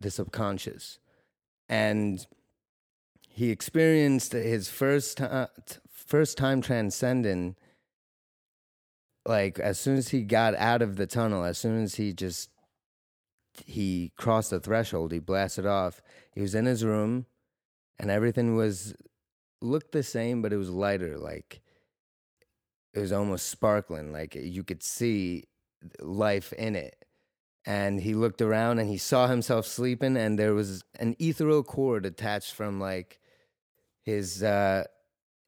[0.00, 0.98] the subconscious.
[1.68, 2.26] And
[3.28, 5.48] he experienced his first time
[5.90, 7.56] first time transcending
[9.26, 12.48] like as soon as he got out of the tunnel as soon as he just
[13.66, 16.00] he crossed the threshold he blasted off
[16.32, 17.26] he was in his room
[17.98, 18.94] and everything was
[19.60, 21.60] looked the same but it was lighter like
[22.94, 25.44] it was almost sparkling like you could see
[26.00, 27.05] life in it
[27.66, 32.06] and he looked around and he saw himself sleeping and there was an ethereal cord
[32.06, 33.18] attached from like
[34.04, 34.84] his uh,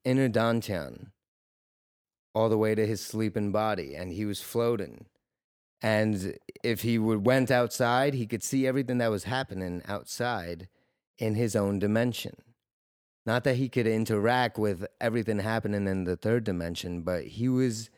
[0.03, 1.11] inner dantian
[2.35, 5.05] all the way to his sleeping body and he was floating.
[5.81, 10.67] And if he would went outside he could see everything that was happening outside
[11.17, 12.35] in his own dimension.
[13.25, 17.89] Not that he could interact with everything happening in the third dimension but he was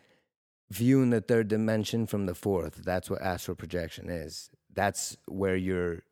[0.71, 2.81] viewing the third dimension from the fourth.
[2.85, 4.49] That's what astral projection is.
[4.73, 6.03] That's where you're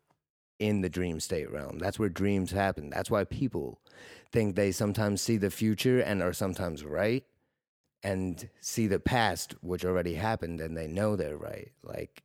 [0.60, 1.80] in the dream state realm.
[1.80, 2.90] That's where dreams happen.
[2.90, 3.80] That's why people
[4.32, 7.24] think they sometimes see the future and are sometimes right
[8.04, 11.72] and see the past, which already happened, and they know they're right.
[11.84, 12.24] Like,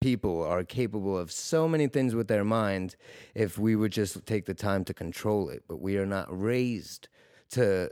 [0.00, 2.96] people are capable of so many things with their mind
[3.34, 7.08] if we would just take the time to control it, but we are not raised
[7.50, 7.90] to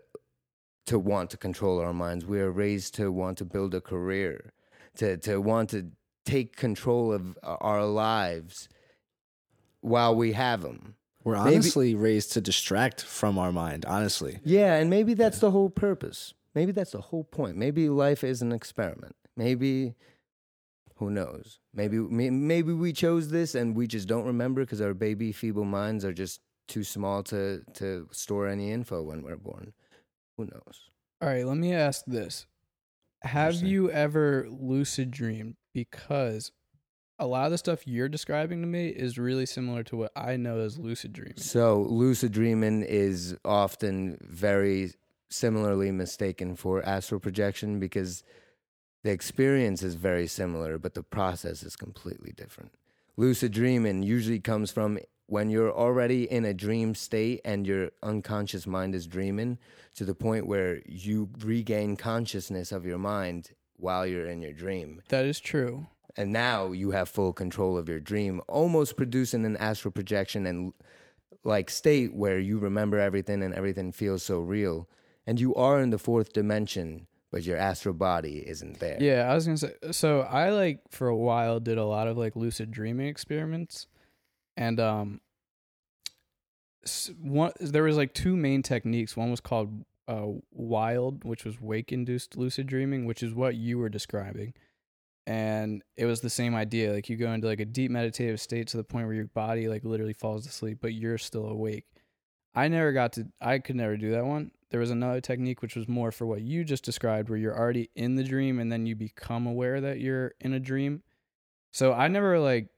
[0.86, 2.26] to want to control our minds.
[2.26, 4.52] We are raised to want to build a career,
[4.96, 5.90] to to want to
[6.24, 8.68] take control of uh, our lives
[9.80, 10.94] while we have them.
[11.24, 14.40] We're Maybe- honestly raised to distract from our mind, honestly.
[14.44, 16.34] Yeah, and maybe that's the whole purpose.
[16.54, 17.56] Maybe that's the whole point.
[17.56, 19.14] Maybe life is an experiment.
[19.36, 19.94] Maybe
[20.96, 21.60] who knows?
[21.72, 26.04] Maybe maybe we chose this and we just don't remember because our baby feeble minds
[26.04, 29.72] are just too small to to store any info when we're born.
[30.36, 30.90] Who knows?
[31.20, 32.46] All right, let me ask this.
[33.22, 35.56] Have you ever lucid dreamed?
[35.72, 36.50] Because
[37.18, 40.36] a lot of the stuff you're describing to me is really similar to what I
[40.36, 41.36] know as lucid dreaming.
[41.36, 44.92] So lucid dreaming is often very
[45.28, 48.24] similarly mistaken for astral projection because
[49.04, 52.72] the experience is very similar, but the process is completely different.
[53.16, 54.98] Lucid dreaming usually comes from
[55.32, 59.56] when you're already in a dream state and your unconscious mind is dreaming
[59.94, 65.00] to the point where you regain consciousness of your mind while you're in your dream.
[65.08, 65.86] That is true.
[66.18, 70.74] And now you have full control of your dream, almost producing an astral projection and
[71.44, 74.86] like state where you remember everything and everything feels so real.
[75.26, 78.98] And you are in the fourth dimension, but your astral body isn't there.
[79.00, 79.72] Yeah, I was gonna say.
[79.92, 83.86] So I like for a while did a lot of like lucid dreaming experiments,
[84.62, 85.20] and um,
[87.20, 89.16] one there was like two main techniques.
[89.16, 93.78] One was called uh wild, which was wake induced lucid dreaming, which is what you
[93.78, 94.54] were describing,
[95.26, 96.92] and it was the same idea.
[96.92, 99.68] Like you go into like a deep meditative state to the point where your body
[99.68, 101.86] like literally falls asleep, but you're still awake.
[102.54, 103.26] I never got to.
[103.40, 104.52] I could never do that one.
[104.70, 107.90] There was another technique which was more for what you just described, where you're already
[107.96, 111.02] in the dream and then you become aware that you're in a dream.
[111.72, 112.68] So I never like,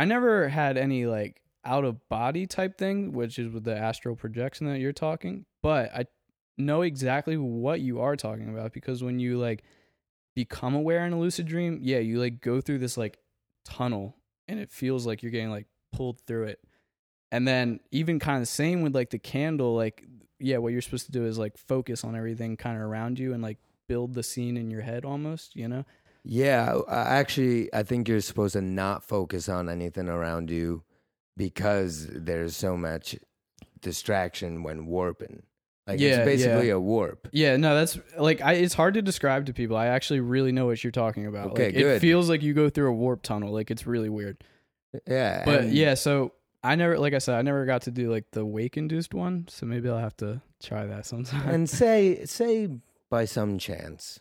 [0.00, 4.16] I never had any like out of body type thing, which is with the astral
[4.16, 5.44] projection that you're talking.
[5.62, 6.06] But I
[6.56, 9.62] know exactly what you are talking about because when you like
[10.34, 13.18] become aware in a lucid dream, yeah, you like go through this like
[13.66, 14.16] tunnel
[14.48, 16.60] and it feels like you're getting like pulled through it.
[17.30, 20.02] And then even kind of same with like the candle, like
[20.38, 23.34] yeah, what you're supposed to do is like focus on everything kind of around you
[23.34, 25.84] and like build the scene in your head almost, you know?
[26.24, 30.82] Yeah, I- actually, I think you're supposed to not focus on anything around you
[31.36, 33.16] because there's so much
[33.80, 35.42] distraction when warping.
[35.86, 36.74] Like Yeah, it's basically yeah.
[36.74, 37.28] a warp.
[37.32, 39.76] Yeah, no, that's like I it's hard to describe to people.
[39.76, 41.52] I actually really know what you're talking about.
[41.52, 41.96] Okay, like, good.
[41.96, 43.52] It feels like you go through a warp tunnel.
[43.52, 44.44] Like it's really weird.
[45.06, 48.10] Yeah, But and- yeah, so I never like I said, I never got to do
[48.10, 49.46] like the wake induced one.
[49.48, 51.48] So maybe I'll have to try that sometime.
[51.48, 52.68] and say say
[53.08, 54.20] by some chance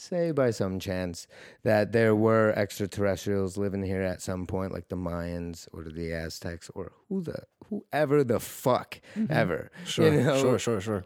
[0.00, 1.26] say by some chance
[1.62, 6.70] that there were extraterrestrials living here at some point like the mayans or the aztecs
[6.74, 9.32] or who the whoever the fuck Mm-hmm.
[9.32, 11.04] ever Sure, You know, sure, sure, sure.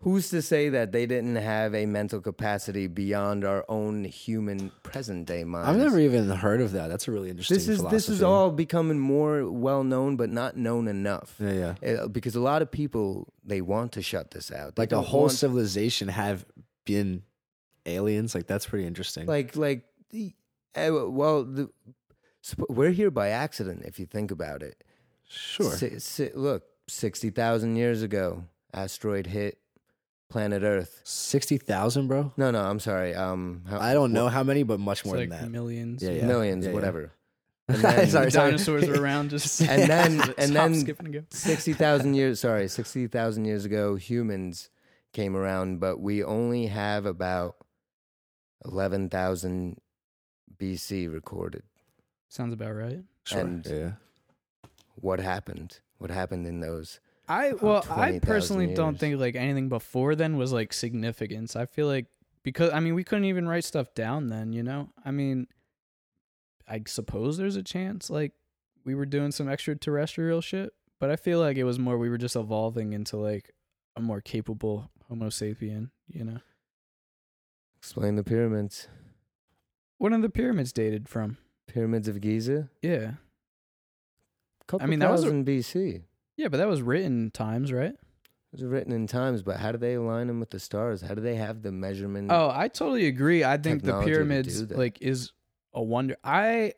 [0.00, 5.26] who's to say that they didn't have a mental capacity beyond our own human present
[5.26, 6.88] day minds I've never even heard of that.
[6.88, 7.56] That's a really interesting.
[7.56, 11.90] this is this is all becoming more well known but not known enough Yeah, yeah.
[12.02, 15.02] Uh, because a lot of people they want to shut this out They Like a
[15.02, 16.44] whole want- civilization have
[16.84, 17.22] been
[17.86, 18.34] aliens.
[18.34, 19.26] Like that's pretty interesting.
[19.26, 20.34] like like the
[20.74, 21.70] eh, well the
[22.68, 24.82] we're here by accident if you think about it
[25.28, 25.70] sure.
[25.72, 29.58] Si- si- look 60,000 years ago asteroid hit
[30.28, 32.32] planet earth Sixty thousand, bro.
[32.36, 35.16] no no i'm sorry um how, I don't know how many, but much It's more
[35.16, 35.50] like than that.
[35.50, 36.02] millions.
[36.02, 36.26] Yeah, yeah.
[36.26, 36.74] millions yeah, yeah.
[36.74, 37.12] whatever
[37.70, 38.24] Sorry, and then, sorry.
[38.26, 43.64] The dinosaurs are around just And then- and then- and 60,000 years sorry 60,000 years
[43.64, 44.70] ago humans
[45.12, 47.56] came around but we only have about
[48.64, 49.80] 11,000
[50.58, 51.62] BC recorded
[52.28, 53.00] Sounds about right.
[53.24, 53.40] Sure.
[53.40, 53.92] and- yeah.
[54.96, 59.36] what happened what happened in those I um, well, I 20,000 personally don't think like
[59.36, 61.54] anything before then was like significance.
[61.56, 62.06] I feel like
[62.42, 64.90] because I mean we couldn't even write stuff down then, you know.
[65.04, 65.46] I mean,
[66.68, 68.32] I suppose there's a chance like
[68.84, 72.18] we were doing some extraterrestrial shit, but I feel like it was more we were
[72.18, 73.54] just evolving into like
[73.96, 76.38] a more capable Homo sapien, you know.
[77.82, 78.86] Explain the pyramids
[79.98, 81.38] What are the pyramids dated from?
[81.66, 82.68] Pyramids of Giza?
[82.80, 83.12] Yeah,
[84.68, 86.02] Couple mean, that was thousand BC.
[86.36, 87.92] yeah, but that was written times, right?
[87.92, 91.00] It was written in times, but how do they align them with the stars?
[91.00, 92.30] How do they have the measurement?
[92.30, 93.42] Oh, I totally agree.
[93.42, 95.32] I think the pyramids like is
[95.74, 96.16] a wonder.
[96.22, 96.74] I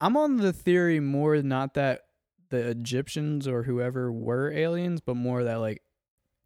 [0.00, 2.02] I'm on the theory more not that
[2.50, 5.82] the Egyptians or whoever were aliens, but more that like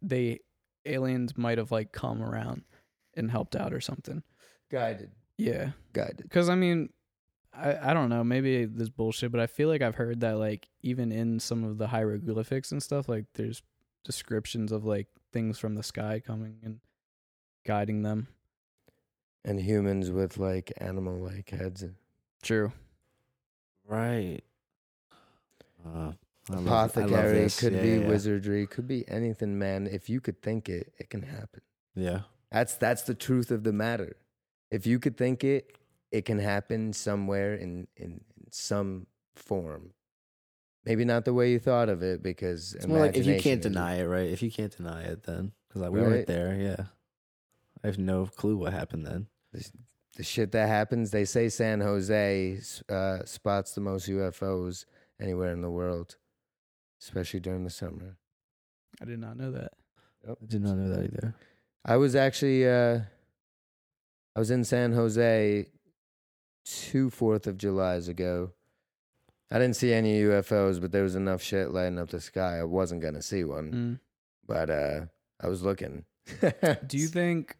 [0.01, 0.39] they
[0.85, 2.63] aliens might have like come around
[3.15, 4.23] and helped out or something.
[4.69, 6.23] guided, Yeah, guided.
[6.23, 6.89] because I mean,
[7.53, 8.23] I I don't know.
[8.23, 11.77] Maybe this bullshit, but I feel like I've heard that like even in some of
[11.77, 13.61] the hieroglyphics and stuff, like there's
[14.03, 16.79] descriptions of like things from the sky coming and
[17.65, 18.27] guiding them.
[19.45, 21.83] And humans with like animal like heads.
[22.41, 22.71] True.
[23.87, 24.41] Right.
[25.85, 26.13] Uh,
[26.49, 27.59] I love- love Apothecary this.
[27.59, 28.07] could Yeah, be yeah.
[28.07, 29.87] wizardry, could be anything, man.
[29.87, 31.61] If you could think it, it can happen.
[31.95, 32.21] Yeah.
[32.53, 34.15] That's that's the truth of the matter.
[34.71, 35.77] If you could think it,
[36.11, 39.91] it can happen somewhere in in, in some form.
[40.85, 43.61] Maybe not the way you thought of it, because It's more like if you can't
[43.61, 44.29] deny it, right?
[44.29, 46.07] If you can't deny it, then because like we Right.
[46.09, 46.85] weren't there, yeah.
[47.83, 49.27] I have no clue what happened then.
[50.15, 51.09] the shit that happens.
[51.11, 54.85] They say San Jose uh, spots the most UFOs
[55.19, 56.17] anywhere in the world,
[57.01, 58.17] especially during the summer.
[59.01, 59.71] I did not know that.
[60.29, 61.33] I did not know that either.
[61.85, 62.99] I was actually uh,
[64.35, 65.67] I was in San Jose
[66.65, 68.51] two Fourth of Julys ago.
[69.51, 72.59] I didn't see any UFOs, but there was enough shit lighting up the sky.
[72.59, 73.99] I wasn't gonna see one, Mm.
[74.47, 75.01] but uh,
[75.41, 76.05] I was looking.
[76.87, 77.57] Do you think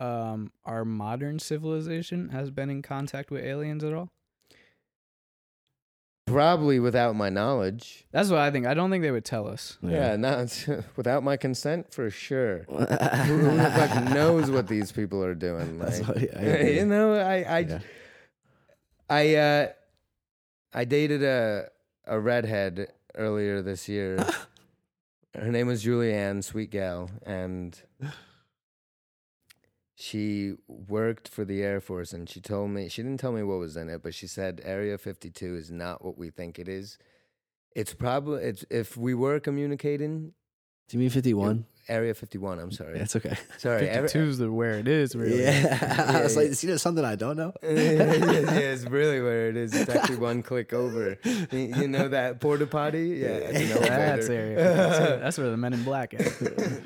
[0.00, 4.10] um, our modern civilization has been in contact with aliens at all?
[6.30, 8.04] Probably without my knowledge.
[8.12, 8.66] That's what I think.
[8.66, 9.78] I don't think they would tell us.
[9.82, 10.66] Yeah, not
[10.96, 12.58] without my consent for sure.
[12.68, 15.78] Who, who the fuck knows what these people are doing?
[15.78, 16.76] That's Like, what- I agree.
[16.78, 17.78] you know, I I Yeah.
[19.10, 19.66] I uh
[20.74, 21.68] I dated a
[22.06, 24.18] a redhead earlier this year.
[25.34, 27.80] Her name was Julianne, sweet gal, and
[30.00, 33.58] she worked for the Air Force and she told me she didn't tell me what
[33.58, 36.98] was in it, but she said Area 52 is not what we think it is.
[37.74, 40.32] It's probably it's if we were communicating
[40.88, 41.66] Do you mean fifty one?
[41.90, 42.98] Area 51, I'm sorry.
[43.00, 43.34] It's okay.
[43.58, 43.88] Sorry.
[43.88, 45.42] every- 52 is the where it is, really.
[45.42, 46.04] Yeah.
[46.14, 47.54] I was Yeah, like, see, there's something I don't know.
[47.62, 49.72] yeah, it's really where it is.
[49.74, 51.16] It's actually one click over.
[51.24, 53.20] You, you know that porta potty?
[53.22, 54.56] Yeah, it's an That's area.
[54.56, 55.20] 52.
[55.20, 56.82] That's where the men in black is.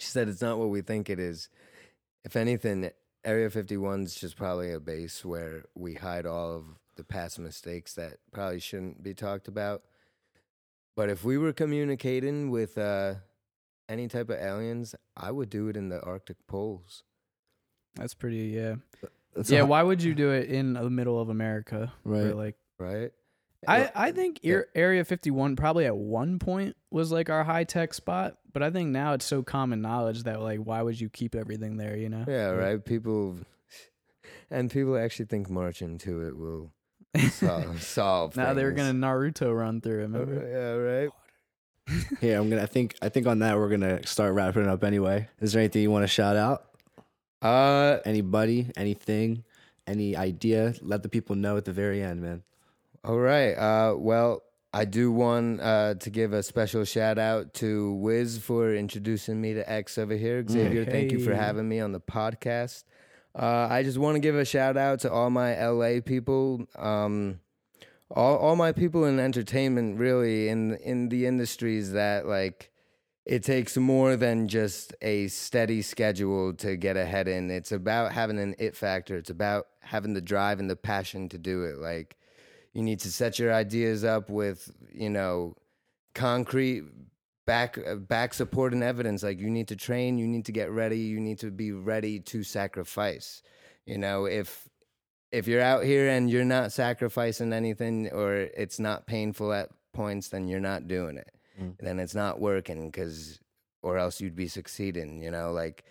[0.00, 1.48] She said it's not what we think it is.
[2.24, 2.90] If anything,
[3.24, 6.64] Area 51's just probably a base where we hide all of
[6.96, 9.82] the past mistakes that probably shouldn't be talked about.
[10.96, 13.14] But if we were communicating with uh,
[13.88, 17.02] any type of aliens, I would do it in the Arctic poles,
[17.96, 18.76] That's pretty, yeah.
[19.34, 21.92] That's yeah, why would you do it in the middle of America?
[22.04, 22.36] Where, Right.
[22.36, 23.12] like, right?
[23.68, 24.60] I, I think Yeah.
[24.74, 28.90] Area 51 probably at one point was like our high tech spot, but I think
[28.90, 32.24] now it's so common knowledge that like why would you keep everything there, you know?
[32.28, 32.84] Yeah, right.
[32.84, 33.38] People
[34.50, 36.70] and people actually think marching to it will
[37.30, 37.82] solve.
[37.82, 38.88] solve now they were things.
[38.92, 40.48] gonna Naruto run through it, Uh, remember?
[40.48, 41.10] yeah, right.
[42.20, 42.62] Here, I'm gonna.
[42.62, 42.96] I think.
[43.02, 44.82] I think on that we're gonna start wrapping it up.
[44.82, 46.64] Anyway, is there anything you want to shout out?
[47.42, 48.70] Uh, Anybody?
[48.74, 49.44] Anything?
[49.86, 50.72] Any idea?
[50.80, 52.42] Let the people know at the very end, man.
[53.04, 53.52] All right.
[53.52, 54.42] Uh, well,
[54.72, 59.54] I do want uh to give a special shout out to Wiz for introducing me
[59.54, 60.44] to X over here.
[60.46, 62.84] Xavier, thank you for having me on the podcast.
[63.36, 66.66] Uh, I just want to give a shout out to all my LA people.
[66.76, 67.40] Um,
[68.10, 72.70] all all my people in entertainment, really in in the industries that like
[73.24, 77.50] it takes more than just a steady schedule to get ahead in.
[77.50, 79.16] It's about having an it factor.
[79.16, 81.78] It's about having the drive and the passion to do it.
[81.78, 82.16] Like
[82.74, 85.56] you need to set your ideas up with, you know,
[86.14, 86.82] concrete
[87.46, 89.22] back uh, back support and evidence.
[89.22, 92.20] Like you need to train, you need to get ready, you need to be ready
[92.20, 93.42] to sacrifice.
[93.86, 94.68] You know, if
[95.30, 100.28] if you're out here and you're not sacrificing anything or it's not painful at points,
[100.28, 101.30] then you're not doing it.
[101.60, 101.76] Mm.
[101.78, 103.40] Then it's not working because,
[103.82, 105.22] or else you'd be succeeding.
[105.22, 105.84] You know, like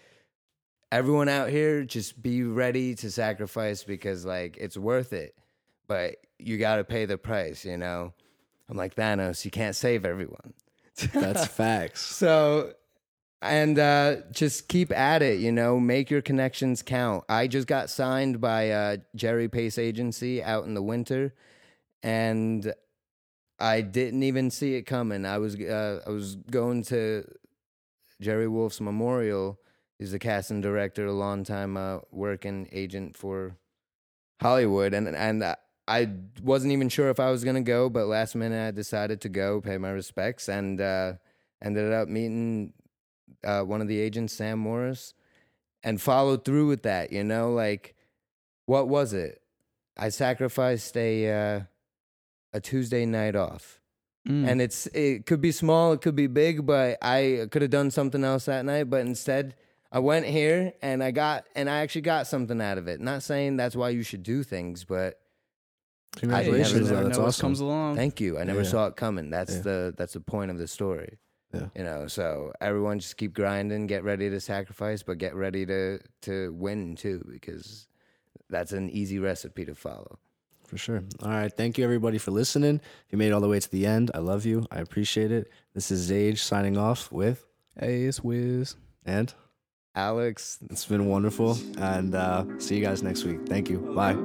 [0.91, 5.35] everyone out here, just be ready to sacrifice because like it's worth it,
[5.87, 7.65] but you got to pay the price.
[7.65, 8.13] You know,
[8.69, 9.45] I'm like Thanos.
[9.45, 10.53] You can't save everyone.
[11.13, 12.01] That's facts.
[12.01, 12.73] So,
[13.41, 17.25] and uh, just keep at it, you know, make your connections count.
[17.27, 21.33] I just got signed by uh, Jerry Pace Agency out in the winter,
[22.01, 22.73] and
[23.59, 25.25] I didn't even see it coming.
[25.25, 27.25] I was uh, I was going to
[28.21, 29.59] Jerry Wolf's memorial.
[29.99, 33.57] He's a casting director, a long time uh, working agent for
[34.41, 35.55] Hollywood, and and uh,
[35.87, 36.09] I
[36.41, 39.59] wasn't even sure if I was gonna go, but last minute I decided to go,
[39.61, 41.13] pay my respects, and uh,
[41.61, 42.73] ended up meeting
[43.43, 45.13] uh, one of the agents, Sam Morris,
[45.83, 47.11] and followed through with that.
[47.11, 47.95] You know, like
[48.65, 49.41] what was it?
[49.97, 51.61] I sacrificed a uh,
[52.53, 53.79] a Tuesday night off,
[54.27, 54.47] Mm.
[54.47, 57.91] and it's it could be small, it could be big, but I could have done
[57.91, 58.85] something else that night.
[58.89, 59.53] But instead,
[59.91, 63.01] I went here and I got and I actually got something out of it.
[63.01, 65.19] Not saying that's why you should do things, but
[66.15, 67.03] Hey, you Congratulations, never though.
[67.07, 67.41] That's know what awesome.
[67.47, 67.95] comes along.
[67.95, 68.37] thank you.
[68.39, 68.67] I never Yeah.
[68.69, 69.29] saw it coming.
[69.29, 69.61] That's Yeah.
[69.61, 71.17] the that's the point of the story.
[71.53, 71.67] Yeah.
[71.75, 75.99] You know, so everyone just keep grinding, get ready to sacrifice, but get ready to
[76.21, 77.87] to win too, because
[78.49, 80.19] that's an easy recipe to follow.
[80.65, 81.03] For sure.
[81.21, 81.51] All right.
[81.55, 82.75] Thank you, everybody, for listening.
[83.05, 84.65] If you made it all the way to the end, I love you.
[84.71, 85.51] I appreciate it.
[85.75, 87.45] This is Zage signing off with,
[87.79, 88.75] Hey, it's Wiz.
[89.05, 89.31] and
[89.95, 91.57] Alex, it's been wonderful.
[91.77, 93.45] And uh, see you guys next week.
[93.47, 93.77] Thank you.
[93.95, 94.15] Bye.